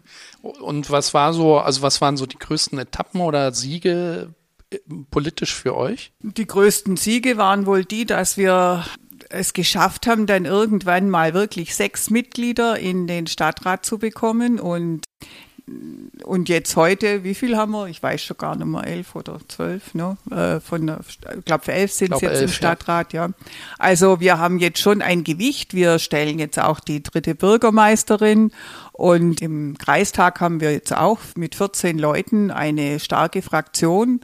Und 0.43 0.91
was 0.91 1.15
war 1.15 1.33
so, 1.33 1.59
also 1.59 1.83
was 1.83 2.01
waren 2.01 2.17
so 2.17 2.27
die 2.27 2.39
größten 2.39 2.79
Etappen 2.79 3.21
oder 3.21 3.53
Siege 3.53 4.35
äh, 4.71 4.79
politisch 5.11 5.55
für 5.55 5.77
euch? 5.77 6.13
Die 6.21 6.47
größten 6.47 6.97
Siege 6.97 7.37
waren 7.37 7.67
wohl 7.67 7.85
die, 7.85 8.05
dass 8.05 8.37
wir 8.37 8.85
es 9.29 9.53
geschafft 9.53 10.07
haben, 10.07 10.27
dann 10.27 10.45
irgendwann 10.45 11.09
mal 11.09 11.35
wirklich 11.35 11.75
sechs 11.75 12.11
Mitglieder 12.11 12.79
in 12.79 13.07
den 13.07 13.27
Stadtrat 13.27 13.85
zu 13.87 13.99
bekommen 13.99 14.61
und 14.61 15.05
und 16.25 16.49
jetzt 16.49 16.77
heute, 16.77 17.25
wie 17.25 17.35
viel 17.35 17.57
haben 17.57 17.73
wir? 17.73 17.87
Ich 17.89 18.03
weiß 18.03 18.23
schon 18.23 18.37
gar 18.37 18.57
nicht 18.57 18.67
mehr, 18.67 18.87
elf 18.87 19.15
oder 19.15 19.39
zwölf, 19.49 19.95
ne? 19.95 20.17
Äh, 20.31 20.61
von 20.61 20.87
der, 20.87 21.01
ich 21.09 21.45
glaube, 21.45 21.65
für 21.65 21.73
elf 21.73 21.93
sind 21.93 22.13
es 22.13 22.21
jetzt 22.21 22.33
elf, 22.33 22.43
im 22.43 22.49
Stadtrat, 22.49 23.13
ja. 23.13 23.27
ja. 23.27 23.33
Also 23.79 24.21
wir 24.21 24.39
haben 24.39 24.59
jetzt 24.59 24.79
schon 24.79 25.03
ein 25.03 25.25
Gewicht. 25.25 25.75
Wir 25.75 25.99
stellen 25.99 26.39
jetzt 26.39 26.59
auch 26.59 26.81
die 26.81 27.03
dritte 27.03 27.35
Bürgermeisterin 27.35 28.53
und 28.93 29.43
im 29.43 29.77
Kreistag 29.79 30.41
haben 30.41 30.61
wir 30.61 30.73
jetzt 30.73 30.97
auch 30.97 31.19
mit 31.37 31.55
14 31.55 31.99
Leuten 31.99 32.51
eine 32.51 33.01
starke 33.01 33.43
Fraktion 33.43 34.21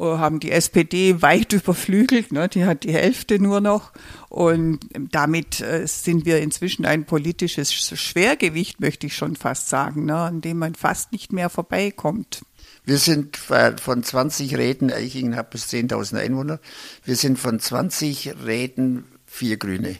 haben 0.00 0.40
die 0.40 0.50
SPD 0.50 1.22
weit 1.22 1.52
überflügelt, 1.52 2.32
ne? 2.32 2.48
die 2.48 2.64
hat 2.64 2.84
die 2.84 2.92
Hälfte 2.92 3.38
nur 3.38 3.60
noch. 3.60 3.92
Und 4.28 4.80
damit 4.92 5.60
äh, 5.60 5.86
sind 5.86 6.24
wir 6.24 6.40
inzwischen 6.40 6.84
ein 6.84 7.04
politisches 7.04 7.72
Schwergewicht, 7.72 8.80
möchte 8.80 9.06
ich 9.06 9.16
schon 9.16 9.36
fast 9.36 9.68
sagen, 9.68 10.04
ne? 10.04 10.16
an 10.16 10.40
dem 10.40 10.58
man 10.58 10.74
fast 10.74 11.12
nicht 11.12 11.32
mehr 11.32 11.50
vorbeikommt. 11.50 12.42
Wir 12.84 12.98
sind 12.98 13.36
von 13.36 14.02
20 14.02 14.56
Räten, 14.56 14.90
Eichingen 14.90 15.36
hat 15.36 15.50
bis 15.50 15.66
10.000 15.66 16.20
Einwohner, 16.20 16.58
wir 17.04 17.16
sind 17.16 17.38
von 17.38 17.60
20 17.60 18.34
Räten 18.46 19.04
vier 19.26 19.58
Grüne. 19.58 19.96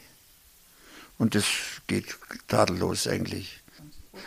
Und 1.18 1.34
das 1.34 1.44
geht 1.86 2.16
tadellos 2.46 3.06
eigentlich. 3.06 3.60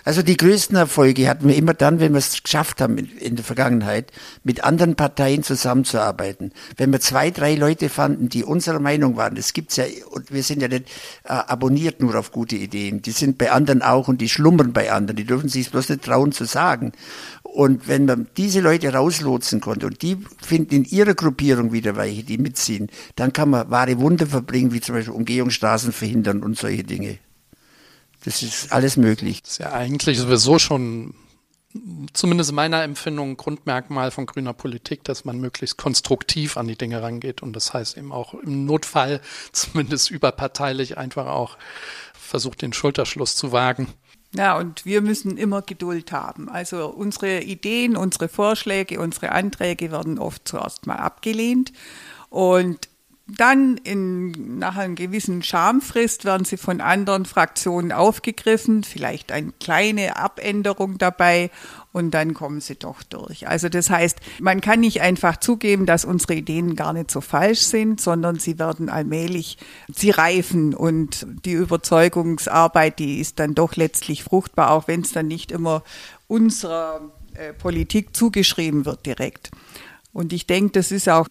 Also 0.03 0.21
die 0.21 0.37
größten 0.37 0.75
Erfolge 0.75 1.27
hatten 1.27 1.47
wir 1.47 1.55
immer 1.55 1.73
dann, 1.73 1.99
wenn 1.99 2.13
wir 2.13 2.19
es 2.19 2.43
geschafft 2.43 2.81
haben 2.81 2.97
in, 2.97 3.35
der 3.35 3.45
Vergangenheit, 3.45 4.11
mit 4.43 4.63
anderen 4.63 4.95
Parteien 4.95 5.43
zusammenzuarbeiten. 5.43 6.51
Wenn 6.77 6.91
wir 6.91 6.99
zwei, 6.99 7.31
drei 7.31 7.55
Leute 7.55 7.89
fanden, 7.89 8.29
die 8.29 8.43
unserer 8.43 8.79
Meinung 8.79 9.17
waren, 9.17 9.35
das 9.35 9.53
gibt's 9.53 9.77
ja, 9.77 9.85
und 10.09 10.31
wir 10.31 10.43
sind 10.43 10.61
ja 10.61 10.67
nicht 10.67 10.87
äh, 11.23 11.29
abonniert 11.33 12.01
nur 12.01 12.15
auf 12.15 12.31
gute 12.31 12.55
Ideen, 12.55 13.01
die 13.01 13.11
sind 13.11 13.37
bei 13.37 13.51
anderen 13.51 13.81
auch 13.81 14.07
und 14.07 14.21
die 14.21 14.29
schlummern 14.29 14.73
bei 14.73 14.91
anderen, 14.91 15.17
die 15.17 15.25
dürfen 15.25 15.49
sich 15.49 15.71
bloß 15.71 15.89
nicht 15.89 16.03
trauen 16.03 16.31
zu 16.31 16.45
sagen. 16.45 16.91
Und 17.43 17.87
wenn 17.87 18.05
man 18.05 18.27
diese 18.37 18.61
Leute 18.61 18.93
rauslotsen 18.93 19.59
konnte 19.59 19.85
und 19.85 20.01
die 20.01 20.17
finden 20.41 20.75
in 20.75 20.85
ihrer 20.85 21.15
Gruppierung 21.15 21.73
wieder 21.73 21.97
welche, 21.97 22.23
die 22.23 22.37
mitziehen, 22.37 22.89
dann 23.15 23.33
kann 23.33 23.49
man 23.49 23.69
wahre 23.69 23.99
Wunder 23.99 24.25
verbringen, 24.25 24.71
wie 24.71 24.79
zum 24.79 24.95
Beispiel 24.95 25.13
Umgehungsstraßen 25.13 25.91
verhindern 25.91 26.43
und 26.43 26.57
solche 26.57 26.83
Dinge. 26.83 27.19
Das 28.23 28.43
ist 28.43 28.71
alles 28.71 28.97
möglich. 28.97 29.41
Das 29.41 29.53
ist 29.53 29.57
ja 29.59 29.73
eigentlich 29.73 30.19
sowieso 30.19 30.59
schon 30.59 31.13
zumindest 32.13 32.51
meiner 32.51 32.83
Empfindung 32.83 33.31
ein 33.31 33.37
Grundmerkmal 33.37 34.11
von 34.11 34.25
grüner 34.25 34.53
Politik, 34.53 35.03
dass 35.03 35.25
man 35.25 35.39
möglichst 35.39 35.77
konstruktiv 35.77 36.57
an 36.57 36.67
die 36.67 36.75
Dinge 36.75 37.01
rangeht 37.01 37.41
und 37.41 37.53
das 37.53 37.73
heißt 37.73 37.97
eben 37.97 38.11
auch 38.11 38.33
im 38.33 38.65
Notfall 38.65 39.21
zumindest 39.51 40.11
überparteilich 40.11 40.97
einfach 40.97 41.27
auch 41.27 41.57
versucht, 42.13 42.61
den 42.61 42.73
Schulterschluss 42.73 43.35
zu 43.35 43.51
wagen. 43.51 43.87
Ja, 44.33 44.57
und 44.57 44.85
wir 44.85 45.01
müssen 45.01 45.37
immer 45.37 45.61
Geduld 45.61 46.13
haben. 46.13 46.47
Also 46.47 46.87
unsere 46.87 47.41
Ideen, 47.41 47.97
unsere 47.97 48.29
Vorschläge, 48.29 48.99
unsere 49.01 49.33
Anträge 49.33 49.91
werden 49.91 50.19
oft 50.19 50.47
zuerst 50.47 50.87
mal 50.87 50.95
abgelehnt 50.95 51.73
und 52.29 52.87
dann 53.37 53.77
in, 53.77 54.59
nach 54.59 54.77
einer 54.77 54.95
gewissen 54.95 55.43
Schamfrist 55.43 56.25
werden 56.25 56.45
sie 56.45 56.57
von 56.57 56.81
anderen 56.81 57.25
Fraktionen 57.25 57.91
aufgegriffen, 57.91 58.83
vielleicht 58.83 59.31
eine 59.31 59.51
kleine 59.59 60.17
Abänderung 60.17 60.97
dabei 60.97 61.49
und 61.91 62.11
dann 62.11 62.33
kommen 62.33 62.61
sie 62.61 62.75
doch 62.75 63.03
durch. 63.03 63.47
Also 63.47 63.69
das 63.69 63.89
heißt, 63.89 64.19
man 64.39 64.61
kann 64.61 64.79
nicht 64.79 65.01
einfach 65.01 65.37
zugeben, 65.37 65.85
dass 65.85 66.05
unsere 66.05 66.35
Ideen 66.35 66.75
gar 66.75 66.93
nicht 66.93 67.11
so 67.11 67.21
falsch 67.21 67.61
sind, 67.61 68.01
sondern 68.01 68.39
sie 68.39 68.59
werden 68.59 68.89
allmählich, 68.89 69.57
sie 69.93 70.11
reifen 70.11 70.73
und 70.73 71.25
die 71.45 71.53
Überzeugungsarbeit, 71.53 72.99
die 72.99 73.19
ist 73.19 73.39
dann 73.39 73.55
doch 73.55 73.75
letztlich 73.75 74.23
fruchtbar, 74.23 74.71
auch 74.71 74.87
wenn 74.87 75.01
es 75.01 75.11
dann 75.11 75.27
nicht 75.27 75.51
immer 75.51 75.83
unserer 76.27 77.11
äh, 77.35 77.53
Politik 77.53 78.15
zugeschrieben 78.15 78.85
wird 78.85 79.05
direkt. 79.05 79.51
Und 80.13 80.33
ich 80.33 80.47
denke, 80.47 80.71
das 80.71 80.91
ist 80.91 81.07
auch 81.07 81.27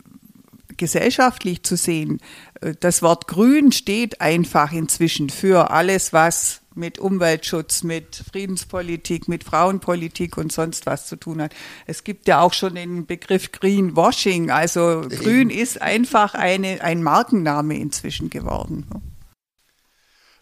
gesellschaftlich 0.81 1.63
zu 1.63 1.77
sehen. 1.77 2.21
Äh, 2.61 2.75
das 2.81 3.03
Wort 3.03 3.29
Grün 3.29 3.71
steht 3.71 4.21
einfach 4.21 4.73
inzwischen 4.73 5.31
für 5.31 5.71
alles, 5.71 6.13
was 6.13 6.63
mit 6.75 6.99
Umweltschutz, 6.99 7.83
mit 7.83 8.25
Friedenspolitik, 8.33 9.29
mit 9.29 9.45
Frauenpolitik 9.45 10.39
und 10.39 10.51
sonst 10.51 10.87
was 10.87 11.07
zu 11.07 11.17
tun 11.17 11.43
hat. 11.43 11.53
Es 11.87 12.03
gibt 12.03 12.27
ja 12.29 12.41
auch 12.41 12.55
schon 12.55 12.77
den 12.77 13.07
Begriff 13.07 13.53
Greenwashing. 13.53 14.51
Also 14.51 15.03
Grün 15.09 15.51
ist 15.51 15.83
einfach 15.83 16.35
eine, 16.35 16.81
ein 16.83 17.03
Markenname 17.03 17.77
inzwischen 17.77 18.31
geworden. 18.31 18.87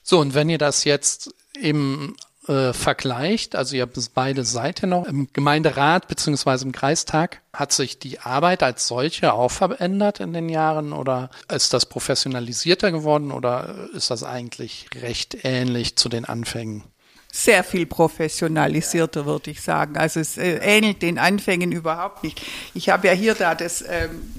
So, 0.02 0.20
und 0.20 0.34
wenn 0.34 0.48
ihr 0.48 0.58
das 0.58 0.84
jetzt 0.84 1.34
eben 1.60 2.14
äh, 2.48 2.72
vergleicht, 2.72 3.56
also 3.56 3.76
ihr 3.76 3.82
habt 3.82 3.98
beide 4.14 4.44
Seiten 4.44 4.90
noch, 4.90 5.06
im 5.06 5.28
Gemeinderat 5.32 6.08
beziehungsweise 6.08 6.64
im 6.64 6.72
Kreistag, 6.72 7.40
hat 7.52 7.72
sich 7.72 7.98
die 7.98 8.20
Arbeit 8.20 8.62
als 8.62 8.86
solche 8.86 9.32
auch 9.32 9.50
verändert 9.50 10.20
in 10.20 10.32
den 10.32 10.48
Jahren 10.48 10.92
oder 10.92 11.30
ist 11.52 11.72
das 11.72 11.86
professionalisierter 11.86 12.92
geworden 12.92 13.32
oder 13.32 13.88
ist 13.94 14.10
das 14.10 14.22
eigentlich 14.22 14.86
recht 15.00 15.38
ähnlich 15.44 15.96
zu 15.96 16.08
den 16.08 16.24
Anfängen? 16.24 16.84
sehr 17.30 17.62
viel 17.62 17.86
professionalisierter, 17.86 19.26
würde 19.26 19.50
ich 19.50 19.60
sagen. 19.60 19.96
Also 19.96 20.18
es 20.18 20.38
äh, 20.38 20.56
ähnelt 20.56 21.02
den 21.02 21.18
Anfängen 21.18 21.72
überhaupt 21.72 22.24
nicht. 22.24 22.42
Ich 22.74 22.88
habe 22.88 23.06
ja 23.06 23.12
hier 23.12 23.34
da 23.34 23.54
das 23.54 23.84
ähm, 23.86 24.32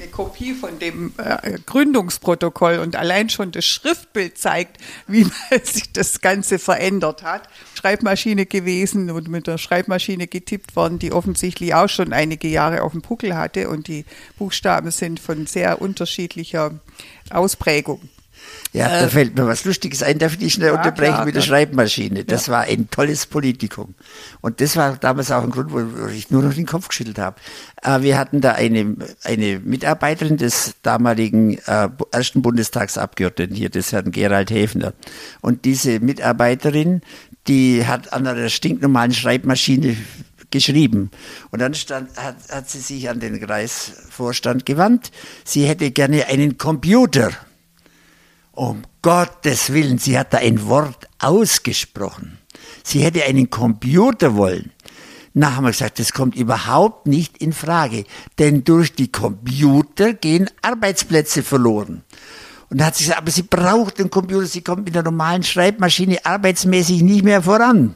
eine 0.00 0.10
Kopie 0.10 0.54
von 0.54 0.78
dem 0.78 1.12
äh, 1.18 1.58
Gründungsprotokoll 1.66 2.78
und 2.78 2.96
allein 2.96 3.28
schon 3.28 3.50
das 3.50 3.64
Schriftbild 3.64 4.38
zeigt, 4.38 4.78
wie 5.06 5.24
sich 5.62 5.92
das 5.92 6.20
Ganze 6.20 6.58
verändert 6.58 7.22
hat. 7.22 7.48
Schreibmaschine 7.74 8.46
gewesen 8.46 9.10
und 9.10 9.28
mit 9.28 9.46
der 9.46 9.58
Schreibmaschine 9.58 10.26
getippt 10.26 10.76
worden, 10.76 10.98
die 10.98 11.12
offensichtlich 11.12 11.74
auch 11.74 11.88
schon 11.88 12.12
einige 12.12 12.48
Jahre 12.48 12.82
auf 12.82 12.92
dem 12.92 13.02
Puckel 13.02 13.36
hatte 13.36 13.68
und 13.68 13.88
die 13.88 14.04
Buchstaben 14.38 14.90
sind 14.90 15.20
von 15.20 15.46
sehr 15.46 15.80
unterschiedlicher 15.80 16.78
Ausprägung. 17.30 18.08
Ja, 18.72 18.98
äh, 18.98 19.00
da 19.02 19.08
fällt 19.08 19.36
mir 19.36 19.46
was 19.46 19.64
Lustiges 19.64 20.02
ein, 20.02 20.18
darf 20.18 20.32
ich 20.32 20.38
dich 20.38 20.54
schnell 20.54 20.68
ja, 20.68 20.76
unterbrechen 20.76 21.14
klar, 21.14 21.24
mit 21.24 21.34
der 21.34 21.40
Schreibmaschine. 21.40 22.24
Das 22.24 22.46
ja. 22.46 22.54
war 22.54 22.60
ein 22.62 22.90
tolles 22.90 23.26
Politikum. 23.26 23.94
Und 24.40 24.60
das 24.60 24.76
war 24.76 24.96
damals 24.96 25.30
auch 25.30 25.42
ein 25.42 25.50
Grund, 25.50 25.72
wo 25.72 26.06
ich 26.08 26.30
nur 26.30 26.42
noch 26.42 26.54
den 26.54 26.66
Kopf 26.66 26.88
geschüttelt 26.88 27.18
habe. 27.18 27.36
Äh, 27.82 28.02
wir 28.02 28.18
hatten 28.18 28.40
da 28.40 28.52
eine, 28.52 28.96
eine 29.24 29.60
Mitarbeiterin 29.60 30.36
des 30.36 30.74
damaligen 30.82 31.58
äh, 31.66 31.88
ersten 32.12 32.42
Bundestagsabgeordneten 32.42 33.56
hier, 33.56 33.70
des 33.70 33.92
Herrn 33.92 34.10
Gerald 34.10 34.50
Häfner. 34.50 34.92
Und 35.40 35.64
diese 35.64 36.00
Mitarbeiterin, 36.00 37.00
die 37.46 37.86
hat 37.86 38.12
an 38.12 38.26
einer 38.26 38.48
stinknormalen 38.48 39.12
Schreibmaschine 39.12 39.96
geschrieben. 40.50 41.10
Und 41.50 41.60
dann 41.60 41.74
stand, 41.74 42.16
hat, 42.16 42.36
hat 42.50 42.68
sie 42.68 42.80
sich 42.80 43.08
an 43.08 43.20
den 43.20 43.40
Kreisvorstand 43.40 44.66
gewandt. 44.66 45.10
Sie 45.44 45.66
hätte 45.66 45.90
gerne 45.90 46.26
einen 46.26 46.58
Computer. 46.58 47.30
Um 48.58 48.82
Gottes 49.02 49.72
Willen, 49.72 49.98
sie 49.98 50.18
hat 50.18 50.32
da 50.34 50.38
ein 50.38 50.66
Wort 50.66 51.06
ausgesprochen. 51.20 52.38
Sie 52.82 53.04
hätte 53.04 53.22
einen 53.22 53.50
Computer 53.50 54.34
wollen. 54.34 54.72
Na, 55.32 55.54
haben 55.54 55.62
wir 55.62 55.70
gesagt, 55.70 56.00
das 56.00 56.12
kommt 56.12 56.34
überhaupt 56.34 57.06
nicht 57.06 57.38
in 57.38 57.52
Frage, 57.52 58.02
denn 58.40 58.64
durch 58.64 58.92
die 58.94 59.12
Computer 59.12 60.12
gehen 60.12 60.50
Arbeitsplätze 60.60 61.44
verloren. 61.44 62.02
Und 62.68 62.80
da 62.80 62.86
hat 62.86 62.96
sie 62.96 63.04
gesagt, 63.04 63.20
aber 63.20 63.30
sie 63.30 63.42
braucht 63.42 64.00
den 64.00 64.10
Computer, 64.10 64.46
sie 64.46 64.62
kommt 64.62 64.86
mit 64.86 64.96
der 64.96 65.04
normalen 65.04 65.44
Schreibmaschine 65.44 66.26
arbeitsmäßig 66.26 67.02
nicht 67.02 67.22
mehr 67.22 67.42
voran. 67.42 67.94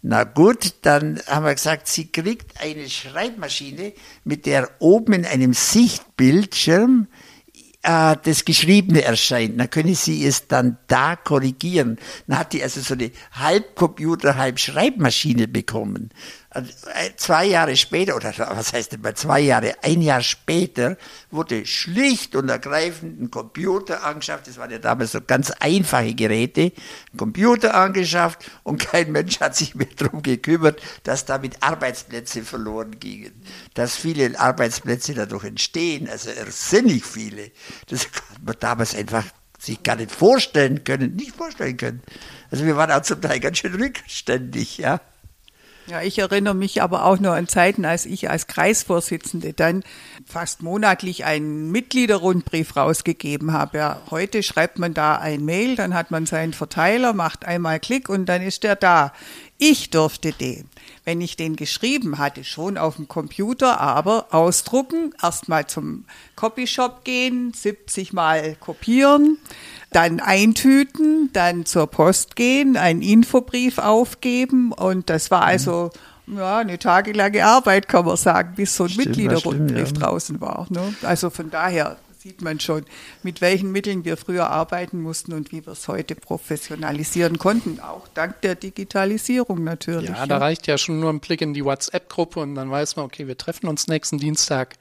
Na 0.00 0.24
gut, 0.24 0.76
dann 0.80 1.20
haben 1.26 1.44
wir 1.44 1.54
gesagt, 1.54 1.88
sie 1.88 2.06
kriegt 2.06 2.58
eine 2.58 2.88
Schreibmaschine, 2.88 3.92
mit 4.24 4.46
der 4.46 4.70
oben 4.78 5.12
in 5.12 5.26
einem 5.26 5.52
Sichtbildschirm 5.52 7.06
äh, 7.82 8.16
das 8.22 8.44
Geschriebene 8.44 9.02
erscheint, 9.02 9.58
dann 9.58 9.70
können 9.70 9.94
Sie 9.94 10.24
es 10.24 10.48
dann 10.48 10.78
da 10.86 11.16
korrigieren. 11.16 11.98
Dann 12.26 12.38
hat 12.38 12.52
die 12.52 12.62
also 12.62 12.80
so 12.80 12.94
eine 12.94 13.10
Halbcomputer, 13.32 14.36
Halbschreibmaschine 14.36 15.48
bekommen. 15.48 16.10
Äh, 16.52 17.10
zwei 17.16 17.44
Jahre 17.44 17.76
später, 17.76 18.16
oder 18.16 18.34
was 18.36 18.72
heißt 18.72 18.92
denn 18.92 19.02
bei 19.02 19.12
zwei 19.12 19.38
Jahre, 19.38 19.76
ein 19.82 20.02
Jahr 20.02 20.20
später, 20.20 20.96
wurde 21.30 21.64
schlicht 21.64 22.34
und 22.34 22.48
ergreifend 22.48 23.20
ein 23.20 23.30
Computer 23.30 24.02
angeschafft. 24.02 24.48
Das 24.48 24.58
waren 24.58 24.70
ja 24.72 24.78
damals 24.78 25.12
so 25.12 25.20
ganz 25.20 25.52
einfache 25.52 26.12
Geräte. 26.12 26.72
Ein 27.12 27.16
Computer 27.16 27.74
angeschafft 27.74 28.50
und 28.64 28.78
kein 28.78 29.12
Mensch 29.12 29.38
hat 29.38 29.54
sich 29.54 29.76
mehr 29.76 29.86
darum 29.96 30.22
gekümmert, 30.22 30.80
dass 31.04 31.24
damit 31.24 31.62
Arbeitsplätze 31.62 32.42
verloren 32.42 32.98
gingen. 32.98 33.32
Dass 33.74 33.94
viele 33.94 34.38
Arbeitsplätze 34.38 35.14
dadurch 35.14 35.44
entstehen, 35.44 36.08
also 36.08 36.30
irrsinnig 36.30 37.04
viele. 37.04 37.52
Das 37.86 38.06
hat 38.06 38.42
man 38.44 38.56
damals 38.58 38.96
einfach 38.96 39.24
sich 39.56 39.84
gar 39.84 39.94
nicht 39.94 40.10
vorstellen 40.10 40.82
können, 40.82 41.14
nicht 41.14 41.36
vorstellen 41.36 41.76
können. 41.76 42.02
Also 42.50 42.64
wir 42.64 42.76
waren 42.76 42.90
auch 42.90 43.02
zum 43.02 43.20
Teil 43.20 43.38
ganz 43.38 43.58
schön 43.58 43.74
rückständig, 43.74 44.78
ja. 44.78 45.00
Ja, 45.90 46.02
ich 46.02 46.20
erinnere 46.20 46.54
mich 46.54 46.82
aber 46.82 47.04
auch 47.04 47.18
nur 47.18 47.32
an 47.32 47.48
Zeiten, 47.48 47.84
als 47.84 48.06
ich 48.06 48.30
als 48.30 48.46
Kreisvorsitzende 48.46 49.52
dann 49.54 49.82
fast 50.24 50.62
monatlich 50.62 51.24
einen 51.24 51.72
Mitgliederrundbrief 51.72 52.76
rausgegeben 52.76 53.52
habe. 53.52 53.78
Ja, 53.78 54.00
heute 54.08 54.44
schreibt 54.44 54.78
man 54.78 54.94
da 54.94 55.16
ein 55.16 55.44
Mail, 55.44 55.74
dann 55.74 55.94
hat 55.94 56.12
man 56.12 56.26
seinen 56.26 56.52
Verteiler, 56.52 57.12
macht 57.12 57.44
einmal 57.44 57.80
Klick 57.80 58.08
und 58.08 58.26
dann 58.26 58.40
ist 58.40 58.62
der 58.62 58.76
da. 58.76 59.12
Ich 59.58 59.90
durfte 59.90 60.30
den, 60.30 60.68
wenn 61.04 61.20
ich 61.20 61.36
den 61.36 61.56
geschrieben 61.56 62.18
hatte, 62.18 62.44
schon 62.44 62.78
auf 62.78 62.96
dem 62.96 63.08
Computer, 63.08 63.80
aber 63.80 64.26
ausdrucken, 64.30 65.14
erstmal 65.22 65.66
zum 65.66 66.04
Copyshop 66.36 67.04
gehen, 67.04 67.52
70 67.54 68.12
Mal 68.12 68.56
kopieren, 68.60 69.38
dann 69.92 70.20
eintüten, 70.20 71.30
dann 71.32 71.66
zur 71.66 71.86
Post 71.86 72.36
gehen, 72.36 72.76
einen 72.76 73.02
Infobrief 73.02 73.78
aufgeben 73.78 74.72
und 74.72 75.10
das 75.10 75.30
war 75.30 75.42
also 75.42 75.90
ja, 76.26 76.58
eine 76.58 76.78
tagelange 76.78 77.44
Arbeit, 77.44 77.88
kann 77.88 78.04
man 78.04 78.16
sagen, 78.16 78.54
bis 78.54 78.76
so 78.76 78.84
ein 78.84 78.94
Mitgliederrundbrief 78.96 79.88
ja. 79.88 79.92
draußen 79.92 80.40
war. 80.40 80.66
Ne? 80.70 80.94
Also 81.02 81.30
von 81.30 81.50
daher 81.50 81.96
sieht 82.20 82.42
man 82.42 82.60
schon, 82.60 82.84
mit 83.22 83.40
welchen 83.40 83.72
Mitteln 83.72 84.04
wir 84.04 84.16
früher 84.16 84.50
arbeiten 84.50 85.00
mussten 85.00 85.32
und 85.32 85.52
wie 85.52 85.64
wir 85.64 85.72
es 85.72 85.88
heute 85.88 86.14
professionalisieren 86.14 87.38
konnten, 87.38 87.80
auch 87.80 88.08
dank 88.14 88.40
der 88.42 88.54
Digitalisierung 88.54 89.64
natürlich. 89.64 90.10
Ja, 90.10 90.26
da 90.26 90.38
reicht 90.38 90.66
ja 90.66 90.78
schon 90.78 91.00
nur 91.00 91.10
ein 91.10 91.20
Blick 91.20 91.40
in 91.40 91.54
die 91.54 91.64
WhatsApp-Gruppe 91.64 92.40
und 92.40 92.54
dann 92.54 92.70
weiß 92.70 92.96
man, 92.96 93.06
okay, 93.06 93.26
wir 93.26 93.38
treffen 93.38 93.68
uns 93.68 93.86
nächsten 93.88 94.18
Dienstag 94.18 94.76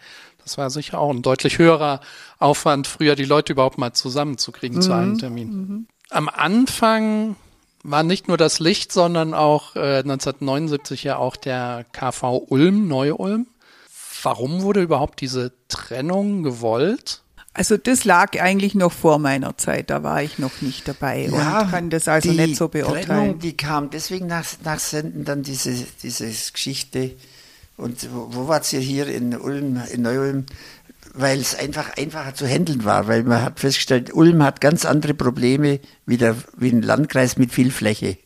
das 0.49 0.57
war 0.57 0.71
sicher 0.71 0.99
auch 0.99 1.11
ein 1.11 1.21
deutlich 1.21 1.59
höherer 1.59 1.99
Aufwand, 2.39 2.87
früher 2.87 3.15
die 3.15 3.25
Leute 3.25 3.53
überhaupt 3.53 3.77
mal 3.77 3.93
zusammenzukriegen 3.93 4.77
mhm. 4.77 4.81
zu 4.81 4.93
einem 4.93 5.11
mhm. 5.11 5.17
Termin. 5.19 5.47
Mhm. 5.47 5.87
Am 6.09 6.27
Anfang 6.27 7.35
war 7.83 8.01
nicht 8.01 8.27
nur 8.27 8.37
das 8.37 8.59
Licht, 8.59 8.91
sondern 8.91 9.35
auch 9.35 9.75
äh, 9.75 9.99
1979 9.99 11.03
ja 11.03 11.17
auch 11.17 11.35
der 11.35 11.85
KV 11.91 12.45
Ulm, 12.47 12.87
Neu-Ulm. 12.87 13.45
Warum 14.23 14.63
wurde 14.63 14.81
überhaupt 14.81 15.21
diese 15.21 15.53
Trennung 15.67 16.41
gewollt? 16.41 17.21
Also 17.53 17.77
das 17.77 18.05
lag 18.05 18.39
eigentlich 18.39 18.75
noch 18.75 18.91
vor 18.91 19.17
meiner 19.17 19.57
Zeit, 19.57 19.89
da 19.89 20.03
war 20.03 20.21
ich 20.21 20.37
noch 20.37 20.61
nicht 20.61 20.87
dabei 20.87 21.27
ja, 21.31 21.61
und 21.61 21.71
kann 21.71 21.89
das 21.89 22.07
also 22.07 22.31
nicht 22.31 22.55
so 22.55 22.67
beurteilen. 22.67 23.05
Trennung, 23.05 23.39
die 23.39 23.57
kam 23.57 23.89
deswegen 23.89 24.27
nach, 24.27 24.45
nach 24.63 24.79
Senden 24.79 25.25
dann 25.25 25.41
diese, 25.41 25.73
diese 26.03 26.27
Geschichte 26.53 27.11
und 27.75 28.13
wo, 28.13 28.27
wo 28.31 28.47
war 28.47 28.61
es 28.61 28.69
hier 28.69 29.07
in 29.07 29.35
Ulm, 29.35 29.81
in 29.91 30.01
Neu-Ulm? 30.01 30.45
Weil 31.15 31.39
es 31.39 31.55
einfach 31.55 31.97
einfacher 31.97 32.35
zu 32.35 32.45
handeln 32.45 32.85
war, 32.85 33.07
weil 33.07 33.23
man 33.23 33.41
hat 33.41 33.59
festgestellt, 33.59 34.13
Ulm 34.13 34.43
hat 34.43 34.61
ganz 34.61 34.85
andere 34.85 35.15
Probleme 35.15 35.79
wie, 36.05 36.17
der, 36.17 36.35
wie 36.55 36.69
ein 36.69 36.83
Landkreis 36.83 37.37
mit 37.37 37.51
viel 37.51 37.71
Fläche. 37.71 38.17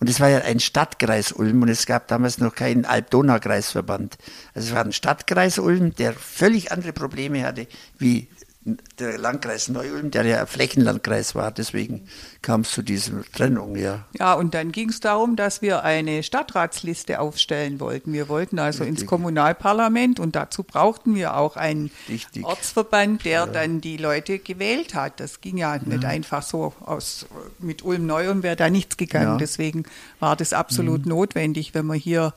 Und 0.00 0.10
es 0.10 0.18
war 0.18 0.28
ja 0.28 0.38
ein 0.38 0.58
Stadtkreis 0.58 1.30
Ulm 1.30 1.62
und 1.62 1.68
es 1.68 1.86
gab 1.86 2.08
damals 2.08 2.38
noch 2.38 2.54
keinen 2.54 2.84
Alb-Donau-Kreisverband. 2.84 4.18
Also 4.54 4.68
es 4.68 4.74
war 4.74 4.84
ein 4.84 4.92
Stadtkreis 4.92 5.60
Ulm, 5.60 5.94
der 5.94 6.14
völlig 6.14 6.72
andere 6.72 6.92
Probleme 6.92 7.44
hatte 7.44 7.68
wie 7.98 8.26
der 8.64 9.18
Landkreis 9.18 9.68
Neu-Ulm, 9.68 10.12
der 10.12 10.24
ja 10.24 10.40
ein 10.40 10.46
Flächenlandkreis 10.46 11.34
war, 11.34 11.50
deswegen 11.50 12.06
kam 12.42 12.60
es 12.60 12.70
zu 12.70 12.82
dieser 12.82 13.22
Trennung, 13.32 13.74
ja. 13.74 14.04
Ja, 14.16 14.34
und 14.34 14.54
dann 14.54 14.70
ging 14.70 14.90
es 14.90 15.00
darum, 15.00 15.34
dass 15.34 15.62
wir 15.62 15.82
eine 15.82 16.22
Stadtratsliste 16.22 17.18
aufstellen 17.18 17.80
wollten. 17.80 18.12
Wir 18.12 18.28
wollten 18.28 18.60
also 18.60 18.84
Richtig. 18.84 19.00
ins 19.00 19.08
Kommunalparlament 19.08 20.20
und 20.20 20.36
dazu 20.36 20.62
brauchten 20.62 21.16
wir 21.16 21.36
auch 21.36 21.56
einen 21.56 21.90
Richtig. 22.08 22.44
Ortsverband, 22.44 23.24
der 23.24 23.32
ja. 23.32 23.46
dann 23.46 23.80
die 23.80 23.96
Leute 23.96 24.38
gewählt 24.38 24.94
hat. 24.94 25.18
Das 25.18 25.40
ging 25.40 25.56
ja, 25.56 25.74
ja. 25.74 25.82
nicht 25.84 26.04
einfach 26.04 26.42
so 26.42 26.72
aus, 26.84 27.26
mit 27.58 27.82
Ulm-Neu-Ulm 27.82 28.44
wäre 28.44 28.56
da 28.56 28.70
nichts 28.70 28.96
gegangen. 28.96 29.32
Ja. 29.32 29.36
Deswegen 29.38 29.84
war 30.20 30.36
das 30.36 30.52
absolut 30.52 31.04
mhm. 31.04 31.10
notwendig, 31.10 31.74
wenn 31.74 31.86
man 31.86 31.98
hier 31.98 32.32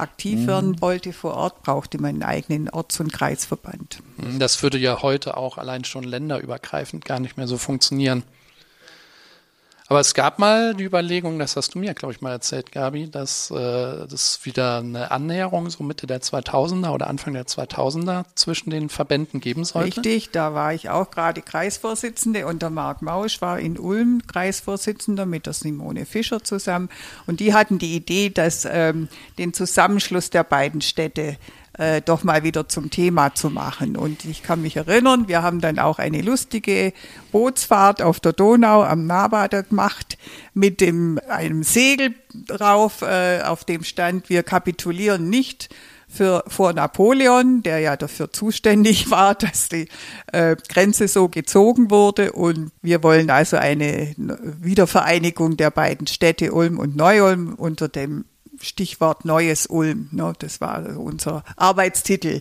aktiv 0.00 0.40
mhm. 0.40 0.46
werden 0.46 0.80
wollte 0.80 1.12
vor 1.12 1.34
Ort, 1.34 1.62
brauchte 1.62 2.00
man 2.00 2.10
einen 2.10 2.22
eigenen 2.22 2.68
Orts- 2.70 3.00
und 3.00 3.12
Kreisverband. 3.12 4.02
Das 4.38 4.62
würde 4.62 4.78
ja 4.78 5.02
heute 5.02 5.36
auch 5.36 5.58
allein 5.58 5.84
schon 5.84 6.04
länderübergreifend 6.04 7.04
gar 7.04 7.20
nicht 7.20 7.36
mehr 7.36 7.46
so 7.46 7.58
funktionieren. 7.58 8.22
Aber 9.90 9.98
es 9.98 10.14
gab 10.14 10.38
mal 10.38 10.72
die 10.72 10.84
Überlegung, 10.84 11.40
das 11.40 11.56
hast 11.56 11.74
du 11.74 11.80
mir, 11.80 11.94
glaube 11.94 12.14
ich, 12.14 12.20
mal 12.20 12.30
erzählt, 12.30 12.70
Gabi, 12.70 13.10
dass 13.10 13.50
äh, 13.50 14.06
das 14.06 14.38
wieder 14.44 14.78
eine 14.78 15.10
Annäherung 15.10 15.68
so 15.68 15.82
Mitte 15.82 16.06
der 16.06 16.20
2000er 16.20 16.92
oder 16.92 17.08
Anfang 17.08 17.34
der 17.34 17.48
2000er 17.48 18.24
zwischen 18.36 18.70
den 18.70 18.88
Verbänden 18.88 19.40
geben 19.40 19.64
sollte. 19.64 19.96
Richtig, 19.96 20.30
da 20.30 20.54
war 20.54 20.72
ich 20.72 20.90
auch 20.90 21.10
gerade 21.10 21.42
Kreisvorsitzende 21.42 22.46
und 22.46 22.62
der 22.62 22.70
Marc 22.70 23.02
Mausch 23.02 23.42
war 23.42 23.58
in 23.58 23.80
Ulm 23.80 24.22
Kreisvorsitzender 24.28 25.26
mit 25.26 25.46
der 25.46 25.54
Simone 25.54 26.06
Fischer 26.06 26.44
zusammen 26.44 26.88
und 27.26 27.40
die 27.40 27.52
hatten 27.52 27.80
die 27.80 27.96
Idee, 27.96 28.30
dass 28.30 28.68
ähm, 28.70 29.08
den 29.38 29.52
Zusammenschluss 29.52 30.30
der 30.30 30.44
beiden 30.44 30.82
Städte 30.82 31.36
äh, 31.80 32.02
doch 32.02 32.24
mal 32.24 32.42
wieder 32.44 32.68
zum 32.68 32.90
Thema 32.90 33.34
zu 33.34 33.48
machen. 33.48 33.96
Und 33.96 34.26
ich 34.26 34.42
kann 34.42 34.60
mich 34.60 34.76
erinnern, 34.76 35.28
wir 35.28 35.42
haben 35.42 35.62
dann 35.62 35.78
auch 35.78 35.98
eine 35.98 36.20
lustige 36.20 36.92
Bootsfahrt 37.32 38.02
auf 38.02 38.20
der 38.20 38.34
Donau 38.34 38.82
am 38.82 39.06
Nabada 39.06 39.62
gemacht 39.62 40.18
mit 40.52 40.82
dem, 40.82 41.18
einem 41.26 41.62
Segel 41.62 42.14
drauf, 42.46 43.00
äh, 43.00 43.40
auf 43.40 43.64
dem 43.64 43.82
stand, 43.82 44.28
wir 44.28 44.42
kapitulieren 44.42 45.30
nicht 45.30 45.70
für, 46.06 46.44
vor 46.48 46.74
Napoleon, 46.74 47.62
der 47.62 47.78
ja 47.78 47.96
dafür 47.96 48.30
zuständig 48.30 49.10
war, 49.10 49.34
dass 49.34 49.70
die 49.70 49.88
äh, 50.32 50.56
Grenze 50.68 51.08
so 51.08 51.30
gezogen 51.30 51.90
wurde. 51.90 52.32
Und 52.32 52.72
wir 52.82 53.02
wollen 53.02 53.30
also 53.30 53.56
eine 53.56 54.14
Wiedervereinigung 54.16 55.56
der 55.56 55.70
beiden 55.70 56.06
Städte 56.06 56.52
Ulm 56.52 56.78
und 56.78 56.94
Neu-Ulm 56.94 57.54
unter 57.54 57.88
dem 57.88 58.26
Stichwort 58.60 59.24
Neues 59.24 59.66
Ulm. 59.66 60.08
Ne? 60.12 60.32
Das 60.38 60.60
war 60.60 60.84
unser 60.96 61.44
Arbeitstitel. 61.56 62.40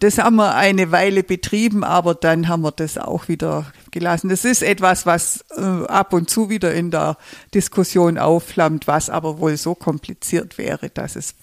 Das 0.00 0.18
haben 0.18 0.36
wir 0.36 0.54
eine 0.54 0.92
Weile 0.92 1.24
betrieben, 1.24 1.82
aber 1.82 2.14
dann 2.14 2.46
haben 2.48 2.62
wir 2.62 2.70
das 2.70 2.98
auch 2.98 3.26
wieder 3.26 3.72
gelassen. 3.90 4.28
Das 4.28 4.44
ist 4.44 4.62
etwas, 4.62 5.06
was 5.06 5.44
äh, 5.56 5.60
ab 5.60 6.12
und 6.12 6.30
zu 6.30 6.48
wieder 6.48 6.72
in 6.72 6.90
der 6.90 7.16
Diskussion 7.52 8.16
aufflammt, 8.16 8.86
was 8.86 9.10
aber 9.10 9.38
wohl 9.38 9.56
so 9.56 9.74
kompliziert 9.74 10.56
wäre, 10.56 10.90
dass 10.90 11.16
es 11.16 11.34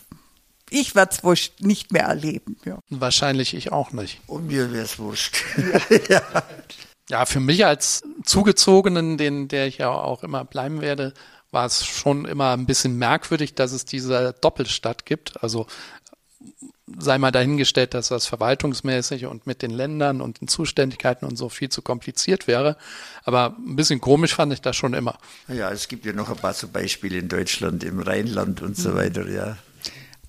ich 0.71 0.95
werde 0.95 1.11
es 1.13 1.23
wohl 1.23 1.37
nicht 1.59 1.91
mehr 1.91 2.03
erleben. 2.03 2.57
Ja. 2.65 2.79
Wahrscheinlich 2.89 3.53
ich 3.53 3.71
auch 3.71 3.91
nicht. 3.91 4.19
Und 4.27 4.47
mir 4.47 4.71
wäre 4.71 4.83
es 4.83 4.97
wurscht. 4.97 5.43
ja. 6.09 6.21
ja, 7.09 7.25
für 7.25 7.39
mich 7.39 7.65
als 7.65 8.03
Zugezogenen, 8.23 9.17
den, 9.17 9.47
der 9.47 9.67
ich 9.67 9.77
ja 9.77 9.91
auch 9.91 10.23
immer 10.23 10.43
bleiben 10.43 10.81
werde, 10.81 11.13
war 11.55 11.65
es 11.65 11.85
schon 11.85 12.25
immer 12.25 12.51
ein 12.51 12.67
bisschen 12.67 12.97
merkwürdig, 12.97 13.55
dass 13.55 13.71
es 13.71 13.85
diese 13.85 14.35
Doppelstadt 14.41 15.05
gibt. 15.05 15.41
Also 15.41 15.65
sei 16.99 17.17
mal 17.17 17.31
dahingestellt, 17.31 17.93
dass 17.93 18.09
das 18.09 18.27
verwaltungsmäßig 18.27 19.25
und 19.25 19.47
mit 19.47 19.61
den 19.61 19.71
Ländern 19.71 20.21
und 20.21 20.41
den 20.41 20.47
Zuständigkeiten 20.47 21.25
und 21.25 21.37
so 21.37 21.49
viel 21.49 21.69
zu 21.69 21.81
kompliziert 21.81 22.45
wäre. 22.45 22.77
Aber 23.23 23.55
ein 23.57 23.75
bisschen 23.75 24.01
komisch 24.01 24.35
fand 24.35 24.53
ich 24.53 24.61
das 24.61 24.75
schon 24.75 24.93
immer. 24.93 25.17
Ja, 25.47 25.71
es 25.71 25.87
gibt 25.87 26.05
ja 26.05 26.13
noch 26.13 26.29
ein 26.29 26.35
paar 26.35 26.53
so 26.53 26.67
Beispiele 26.67 27.17
in 27.17 27.29
Deutschland, 27.29 27.83
im 27.83 27.99
Rheinland 27.99 28.61
und 28.61 28.77
so 28.77 28.89
mhm. 28.89 28.95
weiter, 28.95 29.27
ja. 29.27 29.57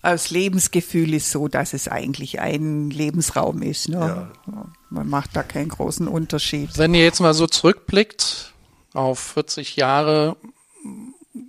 Das 0.02 0.30
Lebensgefühl 0.30 1.12
ist 1.14 1.32
so, 1.32 1.48
dass 1.48 1.72
es 1.72 1.88
eigentlich 1.88 2.38
ein 2.38 2.90
Lebensraum 2.90 3.60
ist. 3.62 3.88
Ne? 3.88 3.96
Ja. 3.96 4.66
Man 4.88 5.08
macht 5.08 5.34
da 5.34 5.42
keinen 5.42 5.70
großen 5.70 6.06
Unterschied. 6.06 6.78
Wenn 6.78 6.94
ihr 6.94 7.02
jetzt 7.02 7.18
mal 7.18 7.34
so 7.34 7.48
zurückblickt 7.48 8.52
auf 8.94 9.18
40 9.18 9.74
Jahre, 9.74 10.36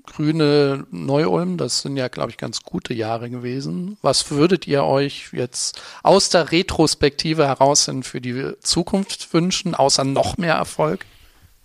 grüne 0.05 0.85
Neu-Ulm, 0.91 1.57
das 1.57 1.81
sind 1.81 1.97
ja, 1.97 2.07
glaube 2.07 2.31
ich, 2.31 2.37
ganz 2.37 2.61
gute 2.61 2.93
Jahre 2.93 3.29
gewesen. 3.29 3.97
Was 4.01 4.31
würdet 4.31 4.67
ihr 4.67 4.83
euch 4.83 5.29
jetzt 5.31 5.81
aus 6.03 6.29
der 6.29 6.51
Retrospektive 6.51 7.47
heraus 7.47 7.89
für 8.03 8.21
die 8.21 8.53
Zukunft 8.61 9.33
wünschen, 9.33 9.75
außer 9.75 10.03
noch 10.03 10.37
mehr 10.37 10.55
Erfolg? 10.55 11.05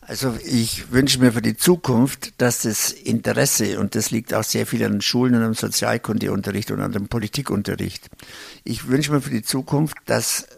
Also 0.00 0.36
ich 0.44 0.90
wünsche 0.90 1.20
mir 1.20 1.32
für 1.32 1.42
die 1.42 1.56
Zukunft, 1.56 2.40
dass 2.40 2.62
das 2.62 2.90
Interesse, 2.90 3.78
und 3.78 3.94
das 3.94 4.10
liegt 4.10 4.34
auch 4.34 4.42
sehr 4.42 4.66
viel 4.66 4.84
an 4.84 4.92
den 4.92 5.00
Schulen 5.00 5.36
und 5.36 5.44
am 5.44 5.54
Sozialkundeunterricht 5.54 6.72
und 6.72 6.80
an 6.80 6.90
dem 6.90 7.06
Politikunterricht, 7.06 8.10
ich 8.64 8.88
wünsche 8.88 9.12
mir 9.12 9.20
für 9.20 9.30
die 9.30 9.44
Zukunft, 9.44 9.96
dass 10.06 10.48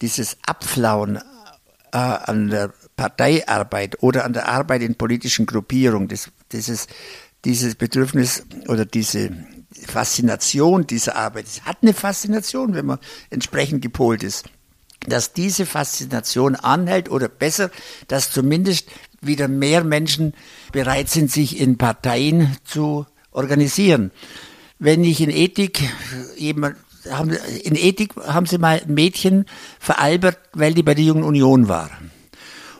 dieses 0.00 0.38
Abflauen 0.46 1.16
äh, 1.92 1.98
an 1.98 2.48
der 2.48 2.72
Parteiarbeit 2.96 4.02
oder 4.02 4.24
an 4.24 4.32
der 4.32 4.48
Arbeit 4.48 4.80
in 4.80 4.94
politischen 4.94 5.44
Gruppierungen, 5.44 6.08
das, 6.08 6.30
dieses 6.52 6.86
dieses 7.46 7.76
Bedürfnis 7.76 8.44
oder 8.66 8.84
diese 8.84 9.30
Faszination 9.86 10.86
dieser 10.86 11.16
Arbeit, 11.16 11.46
es 11.46 11.62
hat 11.62 11.78
eine 11.82 11.94
Faszination, 11.94 12.74
wenn 12.74 12.86
man 12.86 12.98
entsprechend 13.30 13.82
gepolt 13.82 14.22
ist, 14.24 14.46
dass 15.06 15.32
diese 15.32 15.64
Faszination 15.64 16.56
anhält 16.56 17.08
oder 17.08 17.28
besser, 17.28 17.70
dass 18.08 18.32
zumindest 18.32 18.88
wieder 19.20 19.48
mehr 19.48 19.84
Menschen 19.84 20.34
bereit 20.72 21.08
sind, 21.08 21.30
sich 21.30 21.60
in 21.60 21.78
Parteien 21.78 22.56
zu 22.64 23.06
organisieren. 23.30 24.10
Wenn 24.78 25.04
ich 25.04 25.20
in 25.20 25.30
Ethik 25.30 25.80
jemand 26.36 26.76
in 27.62 27.76
Ethik 27.76 28.16
haben 28.16 28.46
sie 28.46 28.58
mal 28.58 28.82
ein 28.84 28.92
Mädchen 28.92 29.44
veralbert, 29.78 30.38
weil 30.54 30.74
die 30.74 30.82
bei 30.82 30.94
der 30.94 31.04
Jungen 31.04 31.22
Union 31.22 31.68
war. 31.68 31.88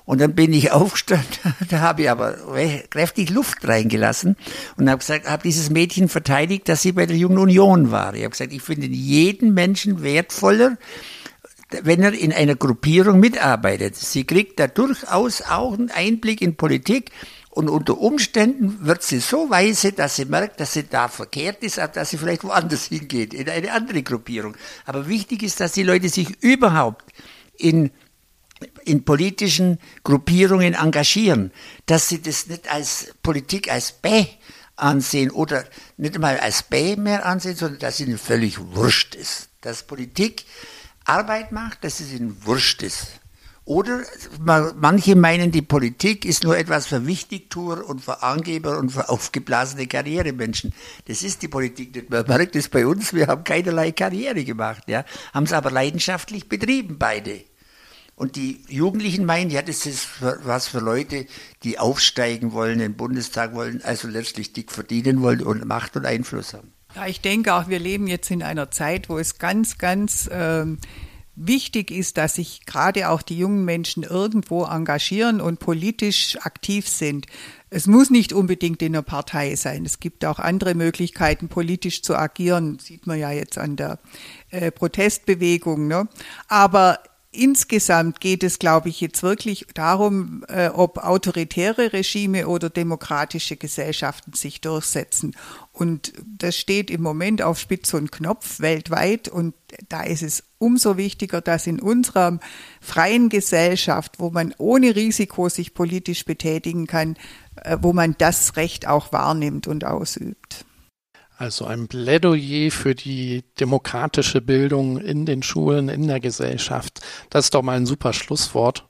Und 0.06 0.20
dann 0.20 0.34
bin 0.34 0.52
ich 0.54 0.72
aufgestanden, 0.72 1.26
da 1.68 1.80
habe 1.80 2.02
ich 2.02 2.10
aber 2.10 2.38
kräftig 2.88 3.28
Luft 3.30 3.68
reingelassen 3.68 4.36
und 4.76 4.88
habe 4.88 5.00
gesagt, 5.00 5.28
habe 5.28 5.42
dieses 5.42 5.68
Mädchen 5.68 6.08
verteidigt, 6.08 6.68
dass 6.68 6.80
sie 6.80 6.92
bei 6.92 7.04
der 7.04 7.16
Jungen 7.16 7.38
Union 7.38 7.90
war. 7.90 8.14
Ich 8.14 8.22
habe 8.22 8.30
gesagt, 8.30 8.52
ich 8.52 8.62
finde 8.62 8.86
jeden 8.86 9.52
Menschen 9.52 10.02
wertvoller, 10.02 10.78
wenn 11.82 12.02
er 12.02 12.12
in 12.12 12.32
einer 12.32 12.54
Gruppierung 12.54 13.18
mitarbeitet. 13.18 13.96
Sie 13.96 14.24
kriegt 14.24 14.60
da 14.60 14.68
durchaus 14.68 15.42
auch 15.42 15.74
einen 15.74 15.90
Einblick 15.90 16.40
in 16.40 16.56
Politik 16.56 17.10
und 17.50 17.70
unter 17.70 17.98
Umständen 17.98 18.86
wird 18.86 19.02
sie 19.02 19.18
so 19.18 19.50
weise, 19.50 19.92
dass 19.92 20.16
sie 20.16 20.26
merkt, 20.26 20.60
dass 20.60 20.74
sie 20.74 20.84
da 20.84 21.08
verkehrt 21.08 21.62
ist, 21.64 21.78
dass 21.78 22.10
sie 22.10 22.18
vielleicht 22.18 22.44
woanders 22.44 22.86
hingeht, 22.86 23.34
in 23.34 23.48
eine 23.48 23.72
andere 23.72 24.02
Gruppierung. 24.02 24.56
Aber 24.84 25.08
wichtig 25.08 25.42
ist, 25.42 25.58
dass 25.58 25.72
die 25.72 25.82
Leute 25.82 26.10
sich 26.10 26.36
überhaupt 26.42 27.06
in 27.56 27.90
in 28.84 29.04
politischen 29.04 29.78
Gruppierungen 30.04 30.74
engagieren, 30.74 31.50
dass 31.86 32.08
sie 32.08 32.22
das 32.22 32.46
nicht 32.46 32.70
als 32.70 33.14
Politik 33.22 33.70
als 33.70 33.92
Bäh 33.92 34.26
ansehen 34.76 35.30
oder 35.30 35.64
nicht 35.96 36.18
mal 36.18 36.38
als 36.38 36.62
Bäh 36.62 36.96
mehr 36.96 37.26
ansehen, 37.26 37.56
sondern 37.56 37.80
dass 37.80 38.00
ihnen 38.00 38.18
völlig 38.18 38.58
wurscht 38.74 39.14
ist. 39.14 39.48
Dass 39.60 39.82
Politik 39.82 40.44
Arbeit 41.04 41.52
macht, 41.52 41.84
dass 41.84 42.00
es 42.00 42.12
ihnen 42.12 42.36
wurscht 42.44 42.82
ist. 42.82 43.20
Oder 43.64 44.02
manche 44.76 45.16
meinen, 45.16 45.50
die 45.50 45.62
Politik 45.62 46.24
ist 46.24 46.44
nur 46.44 46.56
etwas 46.56 46.86
für 46.86 47.04
Wichtigtuer 47.04 47.84
und 47.84 48.00
für 48.00 48.22
Angeber 48.22 48.78
und 48.78 48.90
für 48.90 49.08
aufgeblasene 49.08 49.88
Karrieremenschen. 49.88 50.72
Das 51.06 51.24
ist 51.24 51.42
die 51.42 51.48
Politik 51.48 51.92
nicht. 51.92 52.08
Man 52.08 52.24
merkt 52.28 52.54
es 52.54 52.68
bei 52.68 52.86
uns, 52.86 53.12
wir 53.12 53.26
haben 53.26 53.42
keinerlei 53.42 53.90
Karriere 53.90 54.44
gemacht, 54.44 54.84
ja, 54.86 55.04
haben 55.34 55.46
es 55.46 55.52
aber 55.52 55.72
leidenschaftlich 55.72 56.48
betrieben, 56.48 56.96
beide. 56.96 57.42
Und 58.16 58.36
die 58.36 58.62
Jugendlichen 58.68 59.26
meinen, 59.26 59.50
ja, 59.50 59.60
das 59.60 59.84
ist 59.84 60.08
was 60.20 60.68
für 60.68 60.80
Leute, 60.80 61.26
die 61.62 61.78
aufsteigen 61.78 62.52
wollen, 62.52 62.78
den 62.78 62.96
Bundestag 62.96 63.54
wollen, 63.54 63.82
also 63.84 64.08
letztlich 64.08 64.54
dick 64.54 64.72
verdienen 64.72 65.20
wollen 65.20 65.42
und 65.42 65.66
Macht 65.66 65.96
und 65.96 66.06
Einfluss 66.06 66.54
haben. 66.54 66.72
Ja, 66.94 67.06
ich 67.06 67.20
denke 67.20 67.54
auch, 67.54 67.68
wir 67.68 67.78
leben 67.78 68.06
jetzt 68.06 68.30
in 68.30 68.42
einer 68.42 68.70
Zeit, 68.70 69.10
wo 69.10 69.18
es 69.18 69.38
ganz, 69.38 69.76
ganz 69.76 70.30
ähm, 70.32 70.78
wichtig 71.34 71.90
ist, 71.90 72.16
dass 72.16 72.36
sich 72.36 72.64
gerade 72.64 73.10
auch 73.10 73.20
die 73.20 73.36
jungen 73.36 73.66
Menschen 73.66 74.02
irgendwo 74.02 74.64
engagieren 74.64 75.42
und 75.42 75.58
politisch 75.60 76.38
aktiv 76.40 76.88
sind. 76.88 77.26
Es 77.68 77.86
muss 77.86 78.08
nicht 78.08 78.32
unbedingt 78.32 78.80
in 78.80 78.94
einer 78.94 79.02
Partei 79.02 79.56
sein. 79.56 79.84
Es 79.84 80.00
gibt 80.00 80.24
auch 80.24 80.38
andere 80.38 80.74
Möglichkeiten, 80.74 81.48
politisch 81.48 82.02
zu 82.02 82.16
agieren. 82.16 82.78
Sieht 82.78 83.06
man 83.06 83.18
ja 83.18 83.30
jetzt 83.30 83.58
an 83.58 83.76
der 83.76 83.98
äh, 84.48 84.70
Protestbewegung. 84.70 85.86
Ne? 85.86 86.08
Aber 86.48 87.00
insgesamt 87.36 88.20
geht 88.20 88.42
es, 88.42 88.58
glaube 88.58 88.88
ich, 88.88 89.00
jetzt 89.00 89.22
wirklich 89.22 89.66
darum, 89.74 90.44
äh, 90.48 90.68
ob 90.68 90.98
autoritäre 90.98 91.92
Regime 91.92 92.48
oder 92.48 92.68
demokratische 92.68 93.56
Gesellschaften 93.56 94.32
sich 94.32 94.60
durchsetzen. 94.60 95.36
Und 95.72 96.12
das 96.26 96.56
steht 96.56 96.90
im 96.90 97.02
Moment 97.02 97.42
auf 97.42 97.58
Spitz 97.58 97.94
und 97.94 98.12
Knopf 98.12 98.60
weltweit. 98.60 99.28
Und 99.28 99.54
da 99.88 100.02
ist 100.02 100.22
es 100.22 100.42
umso 100.58 100.96
wichtiger, 100.96 101.40
dass 101.40 101.66
in 101.66 101.80
unserer 101.80 102.40
freien 102.80 103.28
Gesellschaft, 103.28 104.14
wo 104.18 104.30
man 104.30 104.54
ohne 104.58 104.96
Risiko 104.96 105.48
sich 105.48 105.72
politisch 105.72 106.24
betätigen 106.24 106.86
kann, 106.86 107.16
äh, 107.62 107.78
wo 107.80 107.92
man 107.92 108.14
das 108.18 108.56
Recht 108.56 108.86
auch 108.86 109.12
wahrnimmt 109.12 109.66
und 109.66 109.84
ausübt. 109.84 110.65
Also 111.38 111.66
ein 111.66 111.86
Plädoyer 111.86 112.70
für 112.70 112.94
die 112.94 113.44
demokratische 113.60 114.40
Bildung 114.40 114.98
in 114.98 115.26
den 115.26 115.42
Schulen, 115.42 115.88
in 115.88 116.06
der 116.06 116.20
Gesellschaft. 116.20 117.00
Das 117.28 117.46
ist 117.46 117.54
doch 117.54 117.62
mal 117.62 117.76
ein 117.76 117.86
super 117.86 118.12
Schlusswort. 118.14 118.86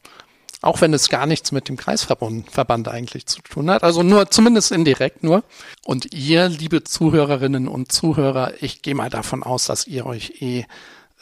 Auch 0.63 0.81
wenn 0.81 0.95
es 0.95 1.09
gar 1.09 1.27
nichts 1.27 1.53
mit 1.53 1.69
dem 1.69 1.77
Kreisverband 1.77 2.51
Verband 2.51 2.89
eigentlich 2.89 3.27
zu 3.27 3.43
tun 3.43 3.71
hat. 3.71 3.83
Also 3.83 4.03
nur, 4.03 4.31
zumindest 4.31 4.73
indirekt 4.73 5.23
nur. 5.23 5.45
Und 5.85 6.15
ihr, 6.15 6.49
liebe 6.49 6.83
Zuhörerinnen 6.85 7.69
und 7.69 7.93
Zuhörer, 7.93 8.53
ich 8.61 8.81
gehe 8.81 8.95
mal 8.95 9.11
davon 9.11 9.43
aus, 9.43 9.67
dass 9.67 9.87
ihr 9.87 10.07
euch 10.07 10.41
eh 10.41 10.61
äh, 10.61 10.65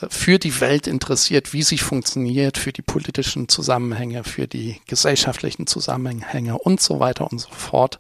für 0.09 0.39
die 0.39 0.61
Welt 0.61 0.87
interessiert, 0.87 1.53
wie 1.53 1.63
sie 1.63 1.79
funktioniert, 1.79 2.59
für 2.59 2.73
die 2.73 2.83
politischen 2.83 3.49
Zusammenhänge, 3.49 4.25
für 4.25 4.47
die 4.47 4.81
gesellschaftlichen 4.87 5.67
Zusammenhänge 5.67 6.59
und 6.59 6.81
so 6.81 7.01
weiter 7.01 7.31
und 7.31 7.39
so 7.39 7.51
fort. 7.51 7.99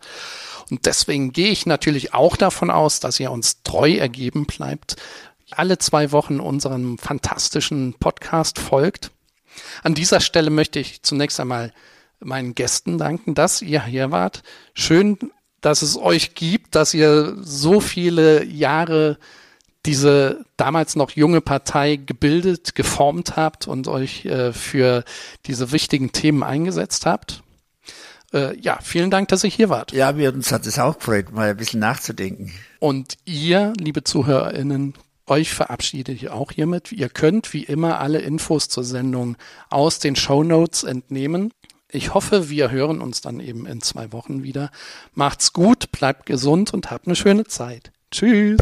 Und 0.70 0.86
deswegen 0.86 1.32
gehe 1.32 1.50
ich 1.50 1.66
natürlich 1.66 2.14
auch 2.14 2.36
davon 2.36 2.70
aus, 2.70 3.00
dass 3.00 3.20
ihr 3.20 3.30
uns 3.30 3.62
treu 3.62 3.94
ergeben 3.94 4.46
bleibt, 4.46 4.96
alle 5.50 5.78
zwei 5.78 6.12
Wochen 6.12 6.40
unserem 6.40 6.98
fantastischen 6.98 7.94
Podcast 7.94 8.58
folgt. 8.58 9.10
An 9.82 9.94
dieser 9.94 10.20
Stelle 10.20 10.50
möchte 10.50 10.80
ich 10.80 11.02
zunächst 11.02 11.38
einmal 11.38 11.72
meinen 12.20 12.54
Gästen 12.54 12.98
danken, 12.98 13.34
dass 13.34 13.62
ihr 13.62 13.84
hier 13.84 14.10
wart. 14.10 14.42
Schön, 14.74 15.18
dass 15.60 15.82
es 15.82 15.96
euch 15.96 16.34
gibt, 16.34 16.74
dass 16.74 16.94
ihr 16.94 17.36
so 17.40 17.80
viele 17.80 18.44
Jahre 18.44 19.18
diese 19.86 20.44
damals 20.56 20.96
noch 20.96 21.10
junge 21.10 21.40
Partei 21.40 21.96
gebildet, 21.96 22.74
geformt 22.74 23.36
habt 23.36 23.68
und 23.68 23.86
euch 23.86 24.24
äh, 24.24 24.52
für 24.52 25.04
diese 25.46 25.72
wichtigen 25.72 26.12
Themen 26.12 26.42
eingesetzt 26.42 27.06
habt. 27.06 27.43
Äh, 28.34 28.58
ja, 28.60 28.78
vielen 28.82 29.10
Dank, 29.10 29.28
dass 29.28 29.44
ihr 29.44 29.50
hier 29.50 29.68
wart. 29.68 29.92
Ja, 29.92 30.18
wir 30.18 30.34
uns 30.34 30.50
hat 30.50 30.66
es 30.66 30.78
auch 30.78 30.98
gefreut, 30.98 31.30
mal 31.32 31.50
ein 31.50 31.56
bisschen 31.56 31.80
nachzudenken. 31.80 32.52
Und 32.80 33.16
ihr, 33.24 33.72
liebe 33.78 34.02
ZuhörerInnen, 34.02 34.94
euch 35.26 35.54
verabschiede 35.54 36.12
ich 36.12 36.30
auch 36.30 36.50
hiermit. 36.50 36.90
Ihr 36.90 37.08
könnt 37.08 37.52
wie 37.52 37.62
immer 37.62 38.00
alle 38.00 38.18
Infos 38.18 38.68
zur 38.68 38.82
Sendung 38.82 39.36
aus 39.70 40.00
den 40.00 40.16
Show 40.16 40.42
Notes 40.42 40.82
entnehmen. 40.82 41.52
Ich 41.88 42.12
hoffe, 42.12 42.50
wir 42.50 42.72
hören 42.72 43.00
uns 43.00 43.20
dann 43.20 43.38
eben 43.38 43.66
in 43.66 43.80
zwei 43.80 44.12
Wochen 44.12 44.42
wieder. 44.42 44.70
Macht's 45.14 45.52
gut, 45.52 45.92
bleibt 45.92 46.26
gesund 46.26 46.74
und 46.74 46.90
habt 46.90 47.06
eine 47.06 47.14
schöne 47.14 47.44
Zeit. 47.44 47.92
Tschüss. 48.10 48.58